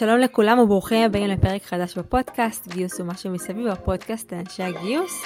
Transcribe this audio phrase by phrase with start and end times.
[0.00, 5.24] שלום לכולם וברוכים הבאים לפרק חדש בפודקאסט, גיוס ומה שמסביב, הפודקאסט לאנשי הגיוס.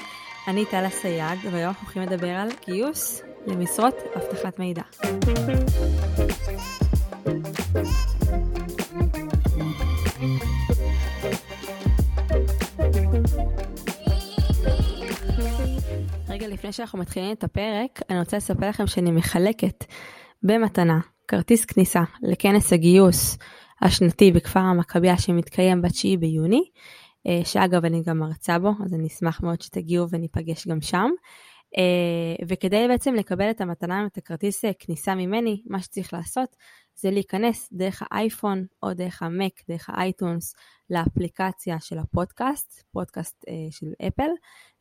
[0.49, 4.83] אני טלה סייג, והיום אנחנו הולכים לדבר על גיוס למשרות אבטחת מידע.
[16.29, 19.85] רגע לפני שאנחנו מתחילים את הפרק, אני רוצה לספר לכם שאני מחלקת
[20.43, 23.39] במתנה כרטיס כניסה לכנס הגיוס
[23.83, 26.63] השנתי בכפר המכביה שמתקיים ב-9 ביוני,
[27.27, 31.11] אה, שאגב אני גם מרצה בו, אז אני אשמח מאוד שתגיעו וניפגש גם שם.
[31.79, 36.57] אה, וכדי בעצם לקבל את המתנה, את הכרטיס אה, כניסה ממני, מה שצריך לעשות
[36.97, 40.55] זה להיכנס דרך האייפון או דרך המק, דרך האייטונס,
[40.91, 44.31] לאפליקציה של הפודקאסט, פודקאסט של אפל,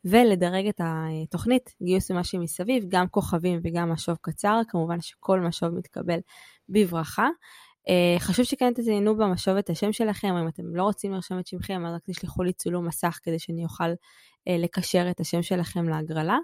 [0.04, 6.18] ולדרג את התוכנית גיוס ומה שמסביב, גם כוכבים וגם משוב קצר, כמובן שכל משוב מתקבל
[6.68, 7.28] בברכה.
[7.88, 11.86] Uh, חשוב שכן תזיינו במשוב את השם שלכם, אם אתם לא רוצים לרשום את שמכם,
[11.86, 13.96] אז רק תשלחו לי צילום מסך כדי שאני אוכל uh,
[14.48, 16.38] לקשר את השם שלכם להגרלה.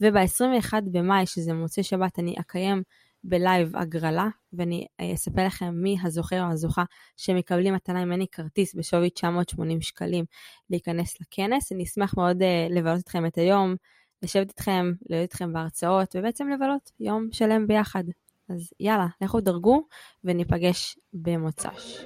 [0.00, 2.82] וב-21 במאי, שזה מוצאי שבת, אני אקיים
[3.24, 6.84] בלייב הגרלה, ואני uh, אספר לכם מי הזוכר או הזוכה
[7.16, 10.24] שמקבלים מתנה ממני כרטיס בשווי 980 שקלים
[10.70, 11.72] להיכנס לכנס.
[11.72, 13.74] אני אשמח מאוד לבלות אתכם את היום,
[14.22, 18.04] לשבת איתכם, להיות איתכם בהרצאות, ובעצם לבלות יום שלם ביחד.
[18.48, 19.86] אז יאללה, לכו דרגו
[20.24, 22.04] וניפגש במוצ"ש.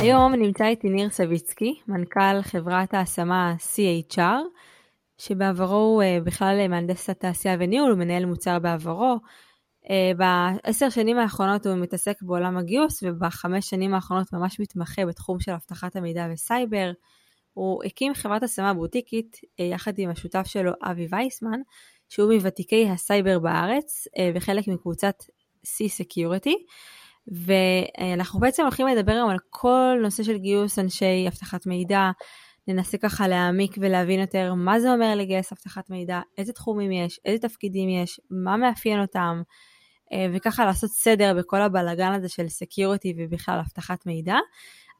[0.00, 4.20] היום נמצא איתי ניר סביצקי, מנכ"ל חברת ההשמה CHR,
[5.18, 9.16] שבעברו הוא אה, בכלל מהנדס התעשייה וניהול, הוא מנהל מוצר בעברו.
[9.90, 15.52] אה, בעשר שנים האחרונות הוא מתעסק בעולם הגיוס, ובחמש שנים האחרונות ממש מתמחה בתחום של
[15.52, 16.92] אבטחת המידע וסייבר.
[17.54, 21.60] הוא הקים חברת השמה בוטיקית אה, יחד עם השותף שלו אבי וייסמן,
[22.12, 25.14] שהוא מוותיקי הסייבר בארץ אה, וחלק מקבוצת
[25.66, 26.54] C-Security.
[27.26, 32.10] ואנחנו בעצם הולכים לדבר היום על כל נושא של גיוס אנשי אבטחת מידע,
[32.68, 37.48] ננסה ככה להעמיק ולהבין יותר מה זה אומר לגייס אבטחת מידע, איזה תחומים יש, איזה
[37.48, 39.42] תפקידים יש, מה מאפיין אותם,
[40.12, 44.36] אה, וככה לעשות סדר בכל הבלגן הזה של security ובכלל אבטחת מידע.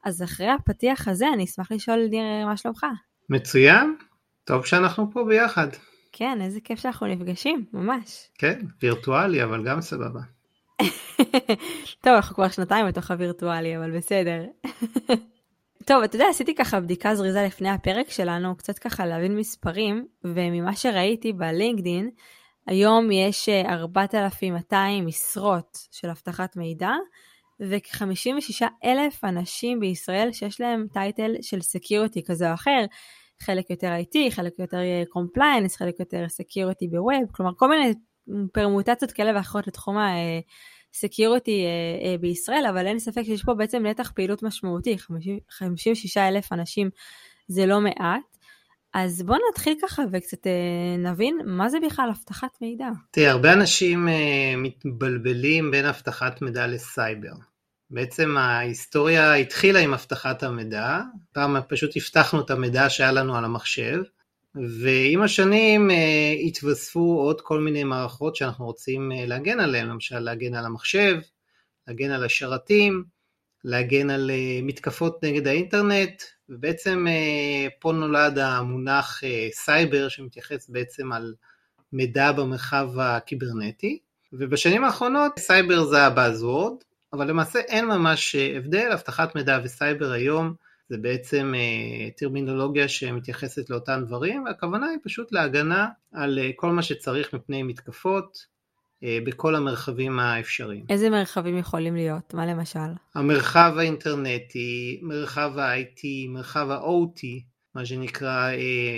[0.03, 2.85] אז אחרי הפתיח הזה אני אשמח לשאול ניר מה שלומך.
[3.29, 3.95] מצוין,
[4.43, 5.67] טוב שאנחנו פה ביחד.
[6.13, 8.29] כן, איזה כיף שאנחנו נפגשים, ממש.
[8.37, 10.19] כן, וירטואלי, אבל גם סבבה.
[12.03, 14.43] טוב, אנחנו כבר שנתיים בתוך הווירטואלי, אבל בסדר.
[15.87, 20.75] טוב, אתה יודע, עשיתי ככה בדיקה זריזה לפני הפרק שלנו, קצת ככה להבין מספרים, וממה
[20.75, 22.09] שראיתי בלינקדין,
[22.67, 26.91] היום יש 4,200 אה, משרות של אבטחת מידע,
[27.59, 32.85] וכ-56 אלף אנשים בישראל שיש להם title של security כזה או אחר.
[33.45, 34.79] חלק יותר IT, חלק יותר
[35.17, 37.93] compliance, חלק יותר security בווב, כלומר כל מיני
[38.53, 44.11] פרמוטציות כאלה ואחרות לתחום ה-security אה, אה, בישראל, אבל אין ספק שיש פה בעצם נתח
[44.15, 44.97] פעילות משמעותי,
[45.49, 46.89] 56 אלף אנשים
[47.47, 48.21] זה לא מעט.
[48.93, 52.89] אז בואו נתחיל ככה וקצת אה, נבין מה זה בכלל אבטחת מידע.
[53.11, 54.07] תראה, הרבה אנשים
[54.57, 57.33] מתבלבלים בין אבטחת מידע לסייבר.
[57.93, 64.01] בעצם ההיסטוריה התחילה עם אבטחת המידע, פעם פשוט אבטחנו את המידע שהיה לנו על המחשב,
[64.55, 70.53] ועם השנים אה, התווספו עוד כל מיני מערכות שאנחנו רוצים אה, להגן עליהן, למשל להגן
[70.53, 71.17] על המחשב,
[71.87, 73.03] להגן על השרתים,
[73.63, 77.05] להגן על אה, מתקפות נגד האינטרנט, ובעצם
[77.79, 79.21] פה נולד המונח
[79.51, 81.33] סייבר שמתייחס בעצם על
[81.93, 83.99] מידע במרחב הקיברנטי,
[84.33, 86.73] ובשנים האחרונות סייבר זה ה-buzzword,
[87.13, 90.53] אבל למעשה אין ממש אה, הבדל, אבטחת מידע וסייבר היום
[90.89, 96.81] זה בעצם אה, טרמינולוגיה שמתייחסת לאותם דברים, והכוונה היא פשוט להגנה על אה, כל מה
[96.81, 98.53] שצריך מפני מתקפות
[99.25, 100.85] בכל המרחבים האפשריים.
[100.89, 102.33] איזה מרחבים יכולים להיות?
[102.33, 102.79] מה למשל?
[103.15, 107.21] המרחב האינטרנטי, מרחב ה-IT, מרחב ה-OT,
[107.75, 108.49] מה שנקרא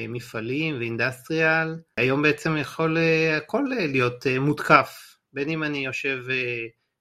[0.10, 1.76] מפעלים ואינדסטריאל.
[1.98, 2.98] היום בעצם יכול
[3.38, 6.20] הכל להיות מותקף, בין אם אני יושב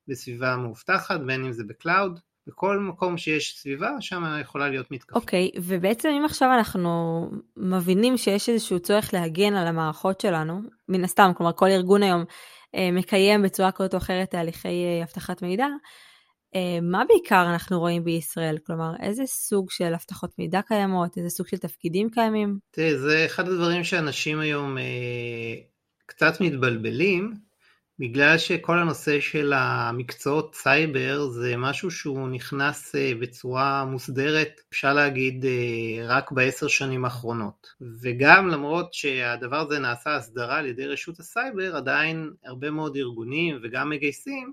[0.09, 5.19] בסביבה מאובטחת, בין אם זה ב-cloud, בכל מקום שיש סביבה, שם יכולה להיות מתקפה.
[5.19, 11.05] אוקיי, okay, ובעצם אם עכשיו אנחנו מבינים שיש איזשהו צורך להגן על המערכות שלנו, מן
[11.05, 12.25] הסתם, כלומר כל ארגון היום
[12.75, 15.67] אה, מקיים בצורה כזאת או אחרת תהליכי אה, אבטחת מידע,
[16.57, 18.59] אה, מה בעיקר אנחנו רואים בישראל?
[18.67, 22.59] כלומר, איזה סוג של אבטחות מידע קיימות, איזה סוג של תפקידים קיימים?
[22.71, 25.55] תראה, זה אחד הדברים שאנשים היום אה,
[26.07, 27.35] קצת מתבלבלים.
[27.99, 35.44] בגלל שכל הנושא של המקצועות סייבר זה משהו שהוא נכנס אה, בצורה מוסדרת, אפשר להגיד,
[35.44, 37.67] אה, רק בעשר שנים האחרונות.
[38.02, 43.91] וגם למרות שהדבר הזה נעשה הסדרה על ידי רשות הסייבר, עדיין הרבה מאוד ארגונים וגם
[43.91, 44.52] מגייסים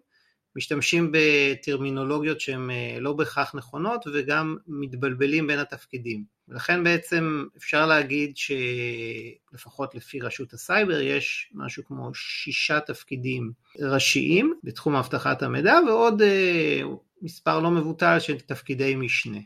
[0.56, 6.24] משתמשים בטרמינולוגיות שהן לא בהכרח נכונות וגם מתבלבלים בין התפקידים.
[6.52, 14.96] ולכן בעצם אפשר להגיד שלפחות לפי רשות הסייבר יש משהו כמו שישה תפקידים ראשיים בתחום
[14.96, 16.22] אבטחת המידע ועוד
[17.22, 19.38] מספר לא מבוטל של תפקידי משנה.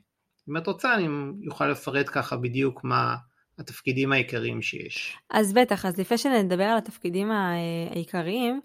[0.49, 1.07] אם את רוצה אני
[1.47, 3.15] אוכל לפרט ככה בדיוק מה
[3.59, 5.17] התפקידים העיקריים שיש.
[5.29, 8.61] אז בטח, אז לפני שנדבר על התפקידים העיקריים,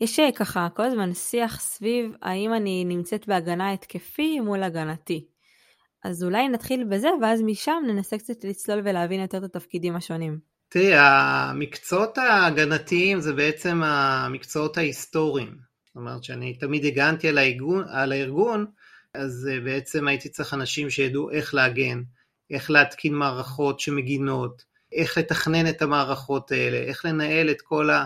[0.00, 5.33] יש ככה כל הזמן שיח סביב האם אני נמצאת בהגנה התקפי מול הגנתי.
[6.04, 10.38] אז אולי נתחיל בזה, ואז משם ננסה קצת לצלול ולהבין יותר את התפקידים השונים.
[10.68, 15.56] תראי, המקצועות ההגנתיים זה בעצם המקצועות ההיסטוריים.
[15.86, 18.66] זאת אומרת שאני תמיד הגנתי על הארגון, על הארגון
[19.14, 22.02] אז אה, בעצם הייתי צריך אנשים שידעו איך להגן,
[22.50, 28.04] איך להתקין מערכות שמגינות, איך לתכנן את המערכות האלה, איך לנהל את כל, ה,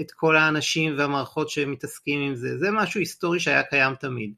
[0.00, 2.58] את כל האנשים והמערכות שמתעסקים עם זה.
[2.58, 4.32] זה משהו היסטורי שהיה קיים תמיד.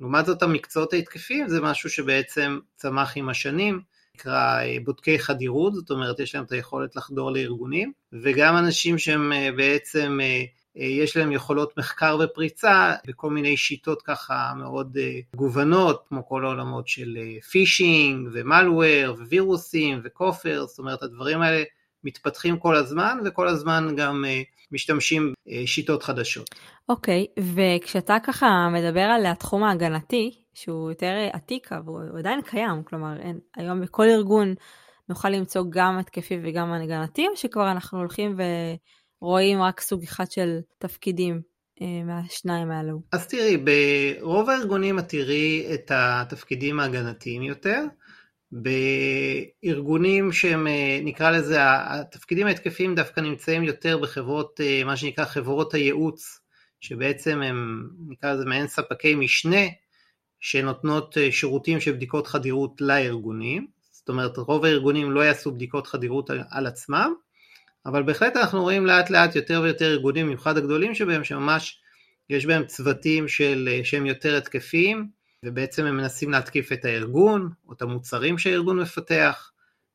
[0.00, 3.80] לעומת זאת המקצועות ההתקפיים זה משהו שבעצם צמח עם השנים,
[4.14, 9.32] נקרא אה, בודקי חדירות, זאת אומרת יש להם את היכולת לחדור לארגונים, וגם אנשים שהם
[9.32, 10.44] אה, בעצם אה,
[10.76, 14.98] יש להם יכולות מחקר ופריצה בכל מיני שיטות ככה מאוד
[15.34, 17.16] מגוונות, כמו כל העולמות של
[17.50, 21.62] פישינג ומלוור ווירוסים וכופר, זאת אומרת הדברים האלה
[22.04, 24.24] מתפתחים כל הזמן וכל הזמן גם
[24.72, 25.32] משתמשים
[25.66, 26.50] שיטות חדשות.
[26.88, 33.20] אוקיי, okay, וכשאתה ככה מדבר על התחום ההגנתי, שהוא יותר עתיק, והוא עדיין קיים, כלומר
[33.20, 34.54] אין, היום בכל ארגון
[35.08, 38.36] נוכל למצוא גם התקפי וגם הגנתי, או שכבר אנחנו הולכים
[39.22, 41.40] ורואים רק סוג אחד של תפקידים
[41.82, 43.00] אה, מהשניים האלו?
[43.12, 47.84] אז תראי, ברוב הארגונים את תראי את התפקידים ההגנתיים יותר,
[48.54, 55.74] בארגונים שהם, אה, נקרא לזה, התפקידים ההתקפיים דווקא נמצאים יותר בחברות, אה, מה שנקרא חברות
[55.74, 56.40] הייעוץ,
[56.80, 59.66] שבעצם הם, נקרא לזה מעין ספקי משנה,
[60.40, 66.30] שנותנות אה, שירותים של בדיקות חדירות לארגונים, זאת אומרת רוב הארגונים לא יעשו בדיקות חדירות
[66.50, 67.14] על, עצמם,
[67.86, 71.80] אבל בהחלט אנחנו רואים לאט לאט יותר ויותר ארגונים, במיוחד הגדולים שבהם, שממש
[72.30, 75.08] יש בהם צוותים של, שהם יותר התקפיים,
[75.44, 79.50] ובעצם הם מנסים להתקיף את הארגון, או את המוצרים שהארגון מפתח,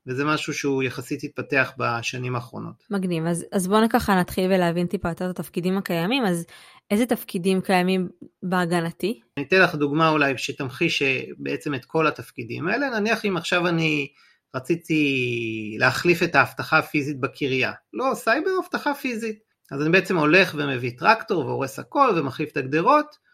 [0.07, 2.83] וזה משהו שהוא יחסית התפתח בשנים האחרונות.
[2.89, 6.45] מגניב, אז, אז בואו ככה נתחיל ולהבין טיפה יותר את התפקידים הקיימים, אז
[6.91, 8.09] איזה תפקידים קיימים
[8.43, 9.19] בהגנתי?
[9.37, 11.03] אני אתן לך דוגמה אולי שתמחיש
[11.37, 14.07] בעצם את כל התפקידים האלה, נניח אם עכשיו אני
[14.55, 19.39] רציתי להחליף את האבטחה הפיזית בקריה, לא סייבר, אבטחה פיזית.
[19.71, 23.28] אז אני בעצם הולך ומביא טרקטור והורס הכל ומחליף את הגדרות,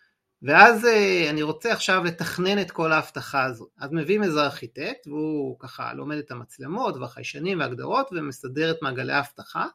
[0.45, 3.69] ואז אה, אני רוצה עכשיו לתכנן את כל האבטחה הזאת.
[3.79, 9.65] אז מביאים איזה ארכיטקט, והוא ככה לומד את המצלמות והחיישנים והגדרות ומסדר את מעגלי האבטחה,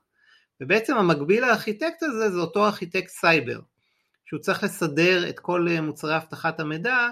[0.60, 3.60] ובעצם המקביל לארכיטקט הזה זה אותו ארכיטקט סייבר,
[4.24, 7.08] שהוא צריך לסדר את כל אה, מוצרי אבטחת המידע,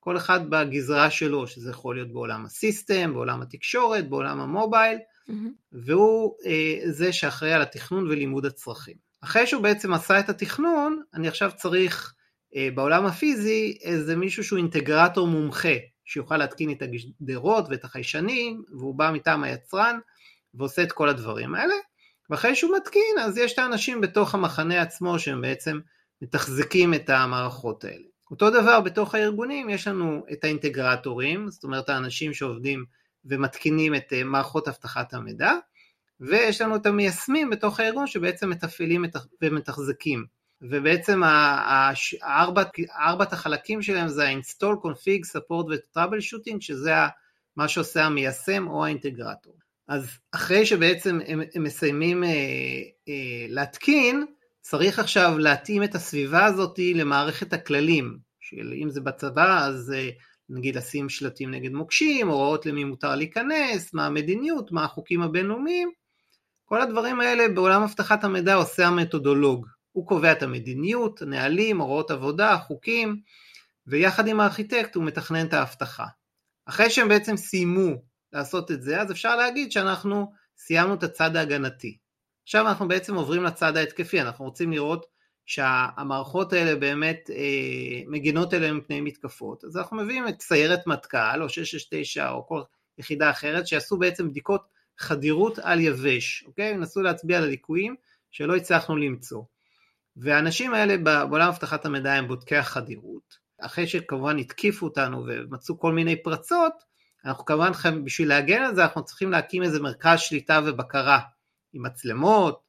[0.00, 5.32] כל אחד בגזרה שלו, שזה יכול להיות בעולם ה-system, בעולם התקשורת, בעולם ה-mobile, mm-hmm.
[5.72, 8.96] והוא אה, זה שאחראי על התכנון ולימוד הצרכים.
[9.20, 12.14] אחרי שהוא בעצם עשה את התכנון, אני עכשיו צריך
[12.74, 15.74] בעולם הפיזי איזה מישהו שהוא אינטגרטור מומחה,
[16.04, 19.98] שיוכל להתקין את הגדרות ואת החיישנים, והוא בא מטעם היצרן
[20.54, 21.74] ועושה את כל הדברים האלה,
[22.30, 25.80] ואחרי שהוא מתקין אז יש את האנשים בתוך המחנה עצמו שהם בעצם
[26.22, 28.04] מתחזקים את המערכות האלה.
[28.30, 32.84] אותו דבר בתוך הארגונים יש לנו את האינטגרטורים, זאת אומרת האנשים שעובדים
[33.24, 35.52] ומתקינים את אה, מערכות אבטחת המידע,
[36.20, 39.04] ויש לנו את המיישמים בתוך הארגון שבעצם מתפעלים
[39.42, 40.24] ומתחזקים
[40.62, 41.22] ובעצם
[42.98, 46.94] ארבעת החלקים שלהם זה ה-install, config, support ו-trouble shooting, שזה
[47.56, 49.58] מה שעושה המיישם או האינטגרטור.
[49.88, 52.28] אז אחרי שבעצם הם, הם מסיימים אה,
[53.08, 54.26] אה, להתקין,
[54.60, 60.10] צריך עכשיו להתאים את הסביבה הזאת למערכת הכללים, של אם זה בצבא אז אה,
[60.48, 65.90] נגיד לשים שלטים נגד מוקשים, הוראות למי מותר להיכנס, מה המדיניות, מה החוקים הבינלאומיים,
[66.64, 69.66] כל הדברים האלה בעולם אבטחת המידע עושה המתודולוג.
[69.92, 73.20] הוא קובע את המדיניות, נהלים, הוראות עבודה, חוקים,
[73.86, 76.06] ויחד עם הארכיטקט הוא מתכנן את האבטחה.
[76.66, 81.96] אחרי שהם בעצם סיימו לעשות את זה, אז אפשר להגיד שאנחנו סיימנו את הצד ההגנתי.
[82.42, 85.06] עכשיו אנחנו בעצם עוברים לצד ההתקפי, אנחנו רוצים לראות
[85.46, 91.48] שהמערכות האלה באמת אה, מגינות אליהן מפני מתקפות, אז אנחנו מביאים את סיירת מטכ"ל או
[91.48, 92.62] 669 או כל
[92.98, 94.62] יחידה אחרת שיעשו בעצם בדיקות
[94.98, 96.70] חדירות על יבש, אוקיי?
[96.70, 97.94] ינסו להצביע על הליקויים
[98.30, 99.42] שלא הצלחנו למצוא.
[100.16, 103.38] והאנשים האלה בעולם אבטחת המידע הם בודקי החדירות.
[103.60, 106.72] אחרי שכמובן התקיפו אותנו ומצאו כל מיני פרצות,
[107.24, 107.70] אנחנו כמובן
[108.04, 111.20] בשביל להגן על זה אנחנו צריכים להקים איזה מרכז שליטה ובקרה
[111.72, 112.60] עם מצלמות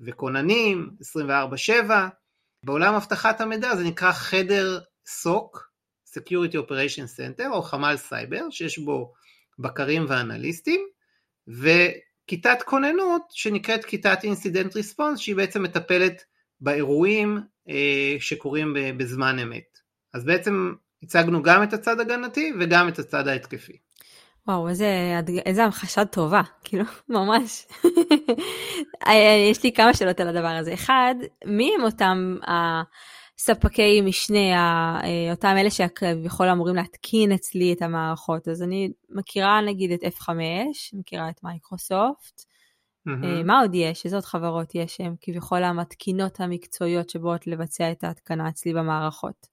[0.00, 2.08] וכוננים 24/7
[2.62, 5.58] בעולם אבטחת המידע זה נקרא חדר SOC,
[6.18, 9.12] Security Operation Center, או חמ"ל סייבר, שיש בו
[9.58, 10.80] בקרים ואנליסטים,
[11.48, 16.24] וכיתת כוננות שנקראת כיתת Incident Response, שהיא בעצם מטפלת
[16.60, 19.78] באירועים אה, שקורים בזמן אמת.
[20.14, 23.76] אז בעצם הצגנו גם את הצד הגנתי וגם את הצד ההתקפי.
[24.48, 27.66] וואו, איזה, איזה המחשה טובה, כאילו, ממש.
[29.06, 30.74] אה, יש לי כמה שאלות על הדבר הזה.
[30.74, 31.14] אחד,
[31.46, 38.48] מי הם אותם הספקי משנה, אה, אותם אלה שכביכול אמורים להתקין אצלי את המערכות?
[38.48, 40.28] אז אני מכירה נגיד את F5,
[40.92, 42.44] מכירה את מייקרוסופט.
[43.08, 43.44] Mm-hmm.
[43.44, 44.04] מה עוד יש?
[44.04, 49.46] איזה עוד חברות יש שהן כביכול המתקינות המקצועיות שבאות לבצע את ההתקנה אצלי במערכות?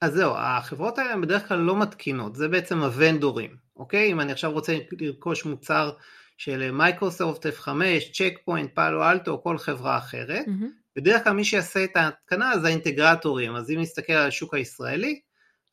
[0.00, 4.12] אז זהו, החברות האלה הן בדרך כלל לא מתקינות, זה בעצם הוונדורים, אוקיי?
[4.12, 5.90] אם אני עכשיו רוצה לרכוש מוצר
[6.38, 7.68] של Microsoft, F5,
[8.12, 10.80] Check Point, Palo Alto או כל חברה אחרת, mm-hmm.
[10.96, 15.20] בדרך כלל מי שיעשה את ההתקנה זה האינטגרטורים, אז אם נסתכל על השוק הישראלי,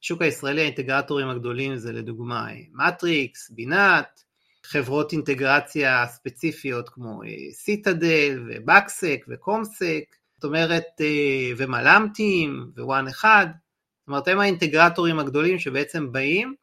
[0.04, 4.24] השוק הישראלי האינטגרטורים הגדולים זה לדוגמה מטריקס, בינת,
[4.70, 7.22] חברות אינטגרציה ספציפיות כמו
[7.52, 10.04] Citadel ו-BugSec ו-Comsec,
[10.36, 13.48] זאת אומרת אה, ומלם תים ו-One אחד,
[14.00, 16.54] זאת אומרת הם האינטגרטורים הגדולים שבעצם באים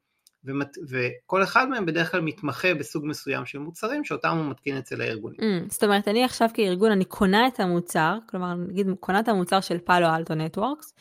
[0.44, 0.68] ומת...
[0.88, 5.40] וכל אחד מהם בדרך כלל מתמחה בסוג מסוים של מוצרים שאותם הוא מתקין אצל הארגונים.
[5.40, 9.61] Mm, זאת אומרת אני עכשיו כארגון אני קונה את המוצר, כלומר נגיד קונה את המוצר
[9.61, 10.95] של Palo Alto Networks,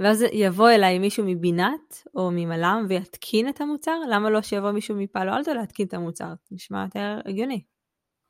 [0.00, 5.32] ואז יבוא אליי מישהו מבינת או ממלאם ויתקין את המוצר, למה לא שיבוא מישהו מפאלו
[5.32, 6.32] אלטו להתקין את המוצר?
[6.50, 7.62] נשמע יותר הגיוני.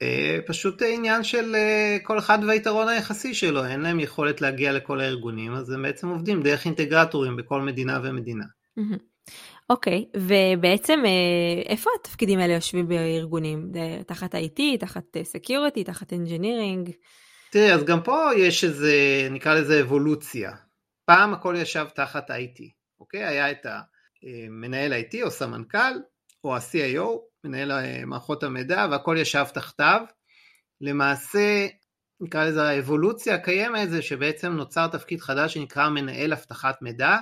[0.02, 5.00] אה, פשוט עניין של אה, כל אחד והיתרון היחסי שלו, אין להם יכולת להגיע לכל
[5.00, 8.44] הארגונים, אז הם בעצם עובדים דרך אינטגרטורים בכל מדינה ומדינה.
[9.70, 13.72] אוקיי, okay, ובעצם אה, איפה התפקידים האלה יושבים בארגונים?
[14.06, 16.92] תחת IT, תחת Security, תחת Engineering?
[17.50, 18.92] תראי, אז גם פה יש איזה,
[19.30, 20.67] נקרא לזה אבולוציה.
[21.08, 22.62] פעם הכל ישב תחת IT,
[23.00, 23.24] אוקיי?
[23.24, 23.66] היה את
[24.22, 25.94] המנהל IT או סמנכ"ל,
[26.44, 27.06] או ה-CIO,
[27.44, 27.72] מנהל
[28.04, 30.00] מערכות המידע, והכל ישב תחתיו.
[30.80, 31.66] למעשה,
[32.20, 37.16] נקרא לזה האבולוציה הקיימת זה שבעצם נוצר תפקיד חדש שנקרא מנהל אבטחת מידע,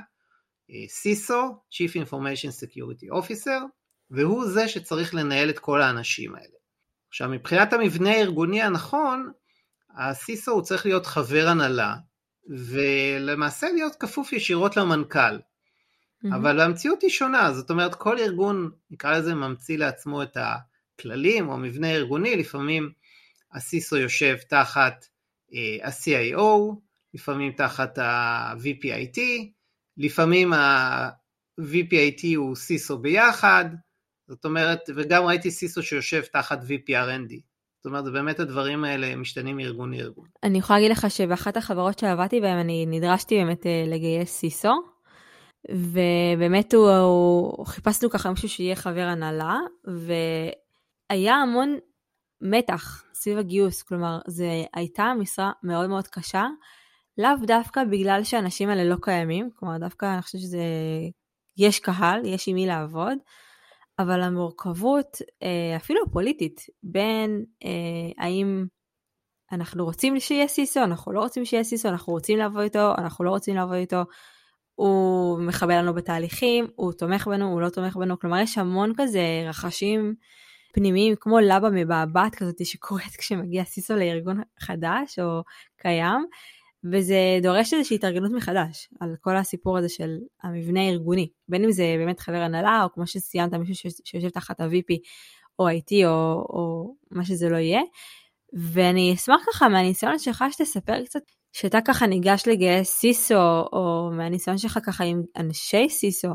[0.71, 1.35] CISO,
[1.73, 3.61] Chief Information Security Officer,
[4.11, 6.57] והוא זה שצריך לנהל את כל האנשים האלה.
[7.09, 9.33] עכשיו מבחינת המבנה הארגוני הנכון,
[9.91, 11.95] ה-CISO הוא צריך להיות חבר הנהלה,
[12.49, 15.37] ולמעשה להיות כפוף ישירות למנכ"ל.
[15.37, 16.35] Mm-hmm.
[16.35, 21.55] אבל המציאות היא שונה, זאת אומרת כל ארגון, נקרא לזה, ממציא לעצמו את הכללים או
[21.55, 22.93] המבנה הארגוני, לפעמים
[23.53, 25.07] ה-CISO יושב תחת
[25.51, 26.75] uh, ה-CIO,
[27.15, 29.19] לפעמים תחת ה-VPIT,
[29.97, 33.65] לפעמים ה-VPIT הוא CISO ביחד,
[34.29, 37.56] זאת אומרת, וגם ראיתי CISO שיושב תחת VPRND.
[37.87, 40.27] זאת אומרת, באמת הדברים האלה משתנים מארגון לארגון.
[40.43, 44.69] אני יכולה להגיד לך שבאחת החברות שעבדתי בהן אני נדרשתי באמת אה, לגייס CISO,
[45.71, 49.57] ובאמת הוא, הוא, חיפשנו ככה מישהו שיהיה חבר הנהלה,
[51.11, 51.79] והיה המון
[52.41, 56.47] מתח סביב הגיוס, כלומר, זו הייתה משרה מאוד מאוד קשה,
[57.19, 60.63] לאו דווקא בגלל שהאנשים האלה לא קיימים, כלומר, דווקא אני חושבת שזה,
[61.57, 63.19] יש קהל, יש עם מי לעבוד,
[63.99, 68.67] אבל המורכבות, אה, אפילו הפוליטית, בין אה, האם
[69.53, 73.31] אנחנו רוצים שיהיה סיסו, אנחנו לא רוצים שיהיה סיסו, אנחנו רוצים לעבוד איתו, אנחנו לא
[73.31, 74.03] רוצים לעבוד איתו,
[74.75, 79.45] הוא מכבה לנו בתהליכים, הוא תומך בנו, הוא לא תומך בנו, כלומר יש המון כזה
[79.49, 80.15] רחשים
[80.73, 85.43] פנימיים, כמו לבה מבעבעת כזאת שקורית כשמגיע סיסו לארגון חדש או
[85.77, 86.27] קיים,
[86.93, 91.95] וזה דורש איזושהי התארגנות מחדש על כל הסיפור הזה של המבנה הארגוני, בין אם זה
[91.99, 94.95] באמת חבר הנהלה, או כמו שציינת, מישהו שיושב תחת ה-VP
[95.59, 97.81] או IT או, או מה שזה לא יהיה.
[98.53, 101.21] ואני אשמח ככה מהניסיון שלך שתספר קצת
[101.53, 103.35] שאתה ככה ניגש לגייס סיסו,
[103.73, 106.29] או מהניסיון שלך ככה עם אנשי סיסו,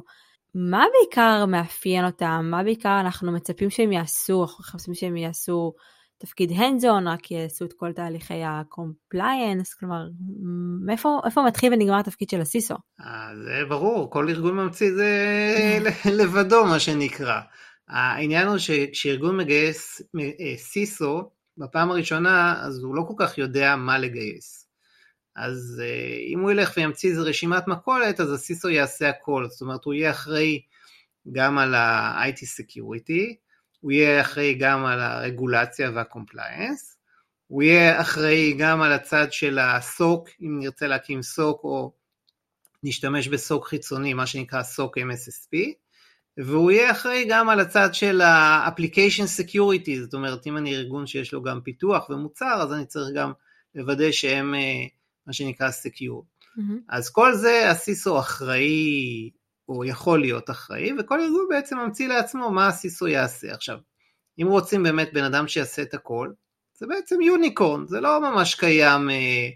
[0.55, 2.48] מה בעיקר מאפיין אותם?
[2.51, 4.41] מה בעיקר אנחנו מצפים שהם יעשו?
[4.43, 5.74] אנחנו מחפשים שהם יעשו
[6.22, 10.08] תפקיד on, רק יעשו את כל תהליכי ה-compliance, כלומר,
[10.86, 12.75] מאיפה, איפה מתחיל ונגמר התפקיד של הסיסו?
[13.01, 15.10] אה, זה ברור, כל ארגון ממציא זה
[16.20, 17.40] לבדו, מה שנקרא.
[17.88, 23.98] העניין הוא שכשארגון מגייס אה, סיסו, בפעם הראשונה, אז הוא לא כל כך יודע מה
[23.98, 24.68] לגייס.
[25.36, 29.86] אז אה, אם הוא ילך וימציא איזה רשימת מכולת, אז הסיסו יעשה הכל, זאת אומרת,
[29.86, 30.62] הוא יהיה אחראי
[31.32, 33.36] גם על ה-IT Security,
[33.82, 36.98] הוא יהיה אחראי גם על הרגולציה וה-compliance,
[37.48, 41.94] הוא יהיה אחראי גם על הצד של ה-SOC, אם נרצה להקים SOC או
[42.84, 45.58] נשתמש ב-SOC חיצוני, מה שנקרא SOC MSSP,
[46.38, 51.34] והוא יהיה אחראי גם על הצד של ה-application security, זאת אומרת אם אני ארגון שיש
[51.34, 53.32] לו גם פיתוח ומוצר, אז אני צריך גם
[53.76, 54.84] לוודא שהם אה,
[55.28, 56.24] מה שנקרא secure.
[56.58, 56.82] Mm-hmm.
[56.90, 59.30] אז כל זה הסיסו אחראי,
[59.72, 63.54] או יכול להיות אחראי, וכל ארגון בעצם ממציא לעצמו מה הסיסו יעשה.
[63.54, 63.78] עכשיו,
[64.42, 66.32] אם רוצים באמת בן אדם שיעשה את הכל,
[66.74, 69.50] זה בעצם יוניקורן, זה לא ממש קיים אה,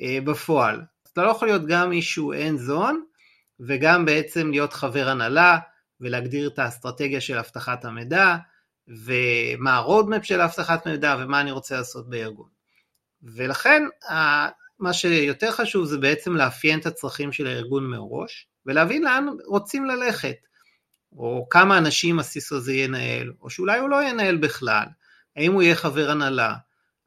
[0.00, 0.82] אה, בפועל.
[1.12, 3.04] אתה לא יכול להיות גם מישהו אין זון,
[3.60, 5.58] וגם בעצם להיות חבר הנהלה,
[6.00, 8.36] ולהגדיר את האסטרטגיה של אבטחת המידע,
[8.88, 12.48] ומה הרודמפ של אבטחת מידע, ומה אני רוצה לעשות בארגון.
[13.22, 13.82] ולכן,
[14.78, 20.36] מה שיותר חשוב זה בעצם לאפיין את הצרכים של הארגון מראש, ולהבין לאן רוצים ללכת,
[21.12, 24.86] או כמה אנשים הסיסו הזה ינהל, או שאולי הוא לא ינהל בכלל,
[25.36, 26.54] האם הוא יהיה חבר הנהלה,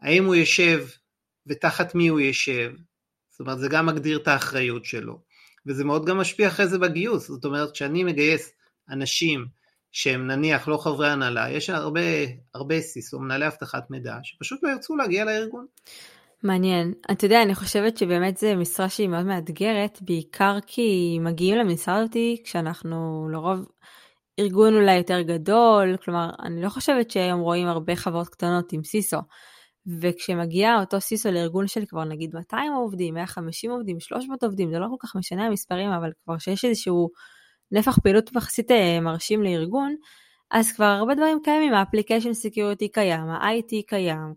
[0.02, 0.88] האם הוא יושב
[1.48, 2.72] ותחת מי הוא יושב,
[3.30, 5.20] זאת אומרת זה גם מגדיר את האחריות שלו,
[5.66, 8.52] וזה מאוד גם משפיע אחרי זה בגיוס, זאת אומרת כשאני מגייס
[8.90, 9.46] אנשים
[9.92, 12.02] שהם נניח לא חברי הנהלה, יש הרבה,
[12.54, 15.66] הרבה סיסו, מנהלי אבטחת מידע, שפשוט לא ירצו להגיע לארגון.
[16.44, 16.94] מעניין.
[17.12, 22.42] אתה יודע, אני חושבת שבאמת זו משרה שהיא מאוד מאתגרת, בעיקר כי מגיעים למשרה אותי
[22.44, 23.66] כשאנחנו לרוב
[24.40, 29.18] ארגון אולי יותר גדול, כלומר, אני לא חושבת שהיום רואים הרבה חברות קטנות עם סיסו.
[30.02, 34.88] וכשמגיע אותו סיסו לארגון של כבר נגיד 200 עובדים, 150 עובדים, 300 עובדים, זה לא
[34.90, 37.10] כל כך משנה המספרים, אבל כבר שיש איזשהו
[37.72, 39.96] נפח פעילות יחסית אה, מרשים לארגון,
[40.52, 44.34] אז כבר הרבה דברים קיימים, ה-application security קיים, ה-IT קיים,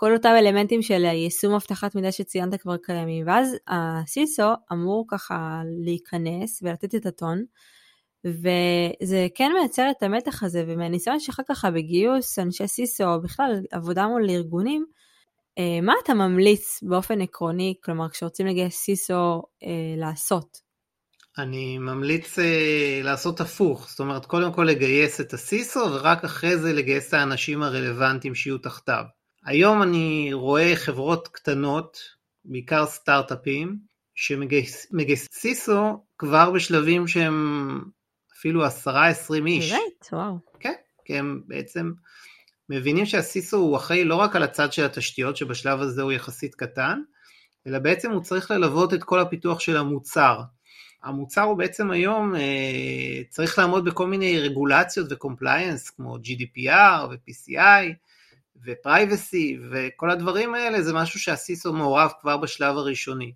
[0.00, 4.42] כל אותם אלמנטים של יישום אבטחת מידע שציינת כבר קיימים, ואז ה-CISO
[4.72, 7.44] אמור ככה להיכנס ולתת את הטון,
[8.24, 14.06] וזה כן מייצר את המתח הזה, ומהניסיון שלך ככה בגיוס אנשי CISO, או בכלל עבודה
[14.06, 14.86] מול ארגונים,
[15.58, 20.58] אה, מה אתה ממליץ באופן עקרוני, כלומר כשרוצים לגייס CISO אה, לעשות?
[21.38, 26.72] אני ממליץ אה, לעשות הפוך, זאת אומרת קודם כל לגייס את הסיסו ורק אחרי זה
[26.72, 29.17] לגייס את האנשים הרלוונטיים שיהיו תחתיו.
[29.44, 31.98] היום אני רואה חברות קטנות,
[32.44, 33.76] בעיקר סטארט-אפים,
[34.14, 37.80] שמגייס סיסו כבר בשלבים שהם
[38.38, 39.72] אפילו עשרה עשרים איש.
[39.72, 40.08] באמת?
[40.12, 40.38] וואו.
[40.60, 41.92] כן, כי הם בעצם
[42.68, 47.00] מבינים שהסיסו הוא אחראי לא רק על הצד של התשתיות, שבשלב הזה הוא יחסית קטן,
[47.66, 50.40] אלא בעצם הוא צריך ללוות את כל הפיתוח של המוצר.
[51.02, 57.94] המוצר הוא בעצם היום אה, צריך לעמוד בכל מיני רגולציות ו-compliance כמו GDPR ו-PCI
[58.64, 63.32] ו-Privacy וכל הדברים האלה זה משהו שה-CISO מעורב כבר בשלב הראשוני.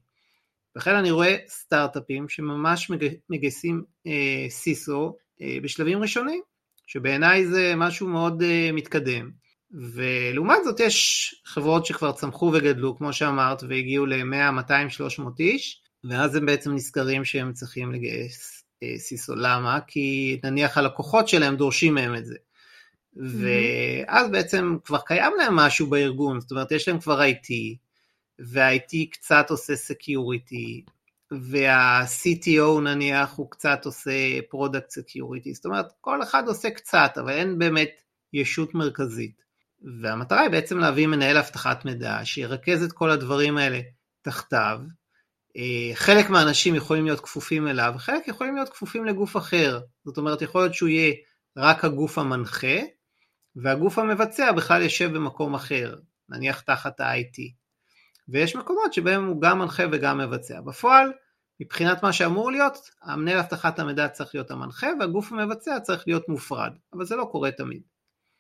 [0.77, 2.91] לכן אני רואה סטארט-אפים שממש
[3.31, 6.43] מגייסים אה, CISO אה, בשלבים ראשונים,
[6.87, 9.31] שבעיניי זה משהו מאוד אה, מתקדם.
[9.95, 16.37] ולעומת זאת יש חברות שכבר צמחו וגדלו, כמו שאמרת, והגיעו ל-100, 200, 300 איש, ואז
[16.37, 19.35] הם בעצם נזכרים שהם צריכים לגייס אה, CISO.
[19.37, 19.79] למה?
[19.87, 22.37] כי נניח הלקוחות שלהם דורשים מהם את זה.
[23.17, 27.77] ואז בעצם כבר קיים להם משהו בארגון, זאת אומרת יש להם כבר IT,
[28.39, 30.85] וה-IT קצת עושה security,
[31.31, 34.11] וה-CTO נניח הוא קצת עושה
[34.51, 37.91] product security, זאת אומרת כל אחד עושה קצת, אבל אין באמת
[38.33, 39.43] ישות מרכזית.
[40.01, 43.81] והמטרה היא בעצם להביא מנהל אבטחת מידע שירכז את כל הדברים האלה
[44.23, 44.81] תחתיו.
[45.57, 49.81] אה, חלק מהאנשים יכולים להיות כפופים אליו, חלק יכולים להיות כפופים לגוף אחר.
[50.05, 51.15] זאת אומרת, יכול להיות שהוא יהיה
[51.57, 52.77] רק הגוף המנחה,
[53.57, 55.95] והגוף המבצע בכלל יושב במקום אחר,
[56.29, 57.63] נניח תחת ה-IT.
[58.29, 60.61] ויש מקומות שבהם הוא גם מנחה וגם מבצע.
[60.61, 61.13] בפועל,
[61.61, 66.73] מבחינת מה שאמור להיות, המנהל אבטחת המידע צריך להיות המנחה והגוף המבצע צריך להיות מופרד,
[66.93, 67.83] אבל זה לא קורה תמיד.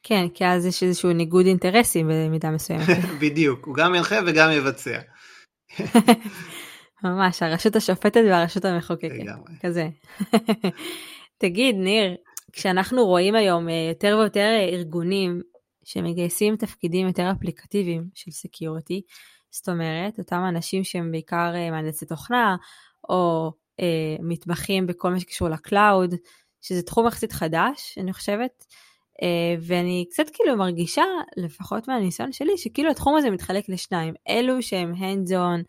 [0.03, 2.87] כן, כי אז יש איזשהו ניגוד אינטרסים במידה מסוימת.
[3.22, 4.98] בדיוק, הוא גם ינחה וגם יבצע.
[7.05, 9.25] ממש, הרשות השופטת והרשות המחוקקת.
[9.62, 9.88] כזה.
[11.42, 12.16] תגיד, ניר,
[12.53, 15.41] כשאנחנו רואים היום אה, יותר ויותר ארגונים
[15.85, 19.03] שמגייסים תפקידים יותר אפליקטיביים של security,
[19.51, 22.57] זאת אומרת, אותם אנשים שהם בעיקר אה, מהנדסי תוכנה,
[23.09, 26.15] או אה, מתמחים בכל מה שקשור ל-cloud,
[26.61, 28.65] שזה תחום יחסית חדש, אני חושבת,
[29.23, 31.05] אה, ואני קצת כאילו מרגישה,
[31.37, 35.62] לפחות מהניסיון שלי, שכאילו התחום הזה מתחלק לשניים, אלו שהם hands on,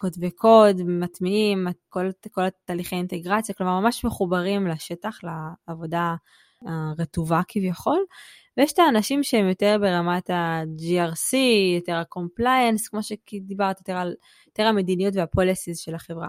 [0.00, 6.14] כותבי קוד, מטמיעים, כל, כל התהליכי אינטגרציה, כלומר ממש מחוברים לשטח, לעבודה
[6.66, 7.98] הרטובה כביכול,
[8.56, 11.36] ויש את האנשים שהם יותר ברמת ה-GRC,
[11.76, 14.14] יותר ה-compliance, כמו שדיברת, יותר על
[14.46, 16.28] יותר המדיניות והפוליסיס של החברה.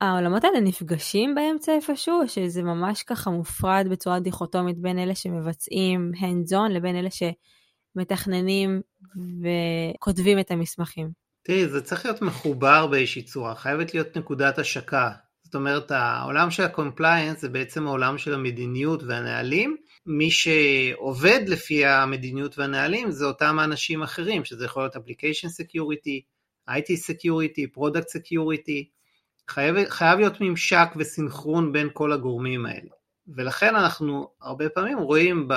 [0.00, 6.52] העולמות האלה נפגשים באמצע איפשהו, שזה ממש ככה מופרד בצורה דיכוטומית בין אלה שמבצעים hands
[6.52, 8.80] on לבין אלה שמתכננים
[9.42, 11.23] וכותבים את המסמכים?
[11.46, 15.10] תראי, זה צריך להיות מחובר באיזושהי צורה, חייבת להיות נקודת השקה.
[15.42, 19.76] זאת אומרת, העולם של ה-compliance זה בעצם העולם של המדיניות והנהלים,
[20.06, 26.20] מי שעובד לפי המדיניות והנהלים זה אותם האנשים אחרים, שזה יכול להיות application security,
[26.70, 28.84] IT security, product security,
[29.48, 32.90] חייב, חייב להיות ממשק וסינכרון בין כל הגורמים האלה.
[33.28, 35.48] ולכן אנחנו הרבה פעמים רואים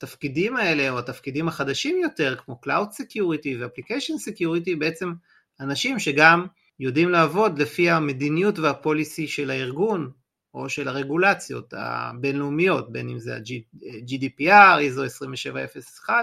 [0.00, 5.12] בתפקידים האלה, או התפקידים החדשים יותר, כמו Cloud Security ו-Application Security, בעצם
[5.60, 6.46] אנשים שגם
[6.80, 10.10] יודעים לעבוד לפי המדיניות והפוליסי של הארגון,
[10.54, 16.14] או של הרגולציות הבינלאומיות, בין אם זה ה-GDPR, ISO 2701,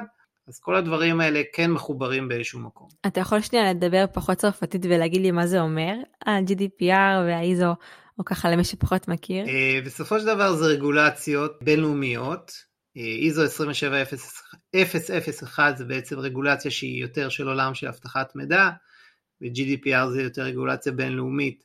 [0.48, 2.88] אז כל הדברים האלה כן מחוברים באיזשהו מקום.
[3.08, 5.94] אתה יכול שנייה לדבר פחות צרפתית ולהגיד לי מה זה אומר,
[6.26, 7.76] ה-GDPR וה-ISO,
[8.20, 9.48] או ככה למי שפחות מכיר?
[9.48, 12.67] אה, בסופו של דבר זה רגולציות בינלאומיות.
[12.98, 18.70] אה, ISO 27001 זה בעצם רגולציה שהיא יותר של עולם של אבטחת מידע,
[19.42, 21.64] ו-GDPR זה יותר רגולציה בינלאומית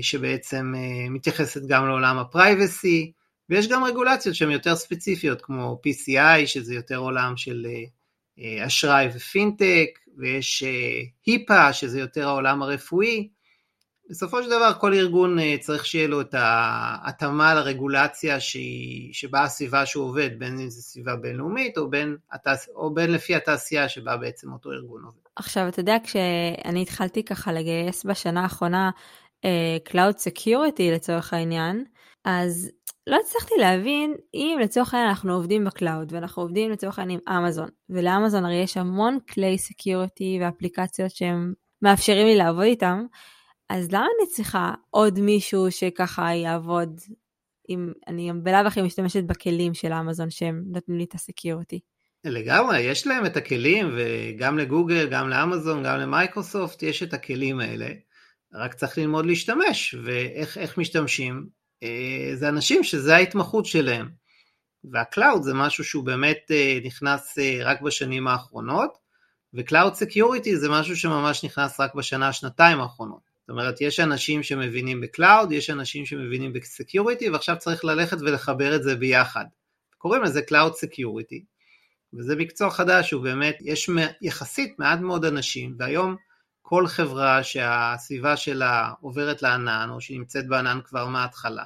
[0.00, 3.12] שבעצם אה, מתייחסת גם לעולם הפרייבסי,
[3.48, 7.66] ויש גם רגולציות שהן יותר ספציפיות כמו PCI שזה יותר עולם של
[8.38, 10.64] אה, אשראי ופינטק, ויש
[11.26, 13.28] היפה אה, שזה יותר העולם הרפואי.
[14.12, 18.36] בסופו של דבר כל ארגון אה, צריך שיהיה לו את ההתאמה לרגולציה
[19.12, 22.16] שבה הסביבה שהוא עובד, בין אם זו סביבה בינלאומית או בין.
[22.74, 25.20] או בין לפי התעשייה שבה בעצם אותו ארגון עובד.
[25.36, 28.90] עכשיו אתה יודע כשאני התחלתי ככה לגייס בשנה האחרונה
[29.46, 31.84] אה, Cloud Security לצורך העניין,
[32.24, 32.70] אז
[33.06, 37.36] לא הצלחתי להבין אם לצורך העניין אנחנו עובדים ב cloud ואנחנו עובדים לצורך העניין עם
[37.36, 43.06] אמזון ולאמזון הרי יש המון כלי security ואפליקציות שהם מאפשרים לי לעבוד איתם
[43.72, 47.00] אז למה אני צריכה עוד מישהו שככה יעבוד
[47.68, 51.80] אם אני בלאו הכי משתמשת בכלים של אמזון שהם נותנים לי את ה security.
[52.24, 57.88] לגמרי, יש להם את הכלים וגם לגוגל, גם לאמזון, גם למייקרוסופט יש את הכלים האלה,
[58.54, 61.46] רק צריך ללמוד להשתמש ואיך משתמשים
[61.82, 64.08] אה, זה אנשים שזה ההתמחות שלהם.
[64.84, 68.98] וה cloud זה משהו שהוא באמת אה, נכנס אה, רק בשנים האחרונות,
[69.54, 73.31] ו cloud security זה משהו שממש נכנס רק בשנה, שנתיים האחרונות.
[73.52, 78.76] אומרת, יש אנשים שמבינים ב cloud, יש אנשים שמבינים ב security, ועכשיו צריך ללכת ולחבר
[78.76, 79.44] את זה ביחד.
[79.98, 81.44] קוראים לזה cloud security,
[82.14, 83.90] וזה מקצוע חדש, הוא באמת, יש
[84.22, 86.16] יחסית מעט מאוד אנשים, והיום
[86.62, 91.64] כל חברה שהסביבה שלה עוברת לענן, או שהיא נמצאת בענן כבר מההתחלה,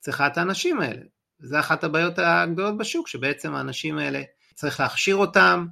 [0.00, 1.02] צריכה את האנשים האלה.
[1.40, 4.22] וזו אחת הבעיות הגדולות בשוק, שבעצם האנשים האלה,
[4.54, 5.66] צריך להכשיר אותם,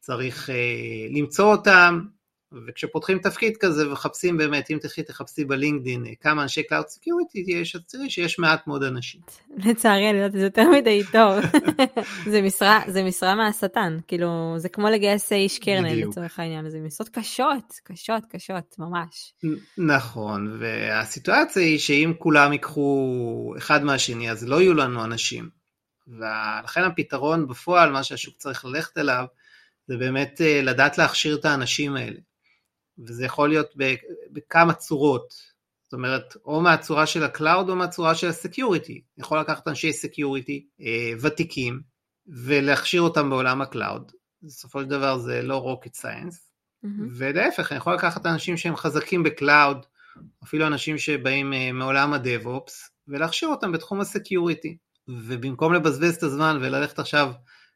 [0.00, 2.00] צריך אה, למצוא אותם,
[2.52, 7.76] וכשפותחים תפקיד כזה ומחפשים באמת, אם תחי תחפשי בלינקדין אה, כמה אנשי Cloud Security יש,
[7.76, 9.20] אז תראי שיש מעט מאוד אנשים.
[9.56, 11.44] לצערי אני יודעת, זה יותר מדי טוב.
[12.32, 17.08] זה, משרה, זה משרה מהשטן, כאילו, זה כמו לגייס איש kernel לצורך העניין, זה משרות
[17.08, 19.34] קשות, קשות, קשות, ממש.
[19.78, 25.48] נכון, והסיטואציה היא שאם כולם ייקחו אחד מהשני, אז לא יהיו לנו אנשים.
[26.08, 29.24] ולכן הפתרון בפועל, מה שהשוק צריך ללכת אליו,
[29.88, 32.18] זה באמת אה, לדעת להכשיר את האנשים האלה.
[32.98, 33.74] וזה יכול להיות
[34.32, 35.34] בכמה צורות,
[35.82, 39.02] זאת אומרת, או מהצורה של ה cloud או מהצורה של ה security.
[39.18, 41.80] יכול לקחת אנשי security אה, ותיקים
[42.26, 44.12] ולהכשיר אותם בעולם ה cloud.
[44.42, 46.36] בסופו של דבר זה לא rocket science.
[46.36, 46.88] Mm-hmm.
[47.16, 49.86] ולהפך, אני יכול לקחת אנשים שהם חזקים ב cloud,
[50.44, 54.76] אפילו אנשים שבאים אה, מעולם ה DevOps, ולהכשיר אותם בתחום ה security.
[55.08, 57.32] ובמקום לבזבז את הזמן וללכת עכשיו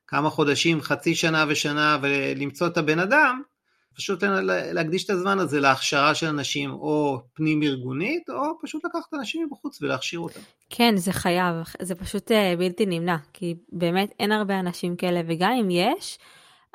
[0.06, 3.42] כמה חודשים, חצי שנה ושנה ולמצוא את הבן אדם,
[3.94, 4.22] פשוט
[4.72, 9.82] להקדיש את הזמן הזה להכשרה של אנשים או פנים ארגונית, או פשוט לקחת אנשים מבחוץ
[9.82, 10.40] ולהכשיר אותם.
[10.70, 15.52] כן, זה חייב, זה פשוט אה, בלתי נמנע, כי באמת אין הרבה אנשים כאלה, וגם
[15.52, 16.18] אם יש,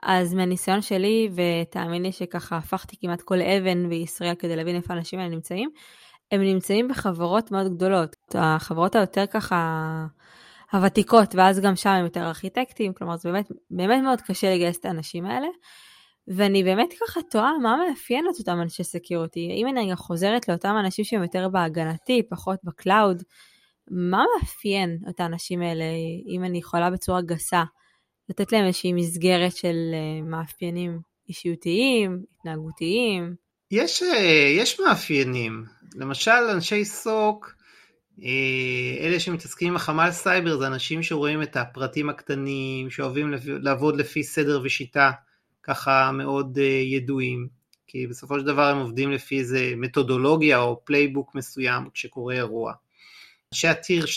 [0.03, 5.19] אז מהניסיון שלי, ותאמין לי שככה הפכתי כמעט כל אבן בישראל כדי להבין איפה האנשים
[5.19, 5.69] האלה נמצאים,
[6.31, 9.85] הם נמצאים בחברות מאוד גדולות, החברות היותר ככה
[10.71, 14.85] הוותיקות, ואז גם שם הם יותר ארכיטקטים, כלומר זה באמת, באמת מאוד קשה לגייס את
[14.85, 15.47] האנשים האלה.
[16.27, 19.51] ואני באמת ככה תוהה מה מאפיין את אותם אנשי security.
[19.57, 23.23] אם אני חוזרת לאותם אנשים שהם יותר בהגנתי, פחות ב cloud,
[23.91, 25.85] מה מאפיין את האנשים האלה,
[26.27, 27.63] אם אני יכולה בצורה גסה,
[28.29, 33.35] לתת להם איזושהי מסגרת של אה, מאפיינים אישיותיים, התנהגותיים?
[33.71, 35.65] יש, אה, יש מאפיינים.
[35.95, 37.55] למשל, אנשי SOC,
[38.23, 38.27] אה,
[38.99, 44.61] אלה שמתעסקים עם החמ"ל סייבר, זה אנשים שרואים את הפרטים הקטנים, שאוהבים לעבוד לפי סדר
[44.63, 45.11] ושיטה.
[45.67, 47.47] ככה מאוד אה, ידועים,
[47.87, 52.73] כי בסופו של דבר הם עובדים לפי איזה מתודולוגיה או playbook מסוים כשקורה אירוע.
[53.53, 54.07] אנשי הטיר 2-3,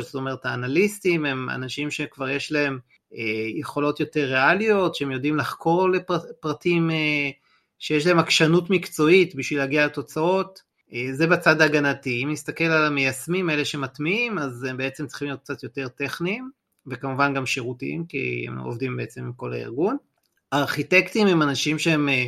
[0.00, 2.78] זאת אומרת האנליסטים הם אנשים שכבר יש להם
[3.12, 3.16] uh,
[3.54, 6.92] יכולות יותר ריאליות, שהם יודעים לחקור לפרטים uh,
[7.78, 10.68] שיש להם עקשנות מקצועית בשביל להגיע לתוצאות,
[11.12, 12.24] זה בצד ההגנתי.
[12.24, 16.50] אם נסתכל על המיישמים, אלה שמטמיעים, אז הם בעצם צריכים להיות קצת יותר טכניים,
[16.86, 19.96] וכמובן גם שירותיים, כי הם עובדים בעצם עם כל הארגון.
[20.52, 22.26] הארכיטקטים הם אנשים שהם, אה,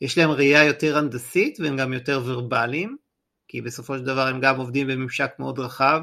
[0.00, 2.96] יש להם ראייה יותר הנדסית והם גם יותר ורבליים,
[3.48, 6.00] כי בסופו של דבר הם גם עובדים בממשק מאוד רחב,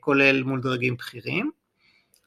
[0.00, 1.50] כולל מול דרגים בכירים.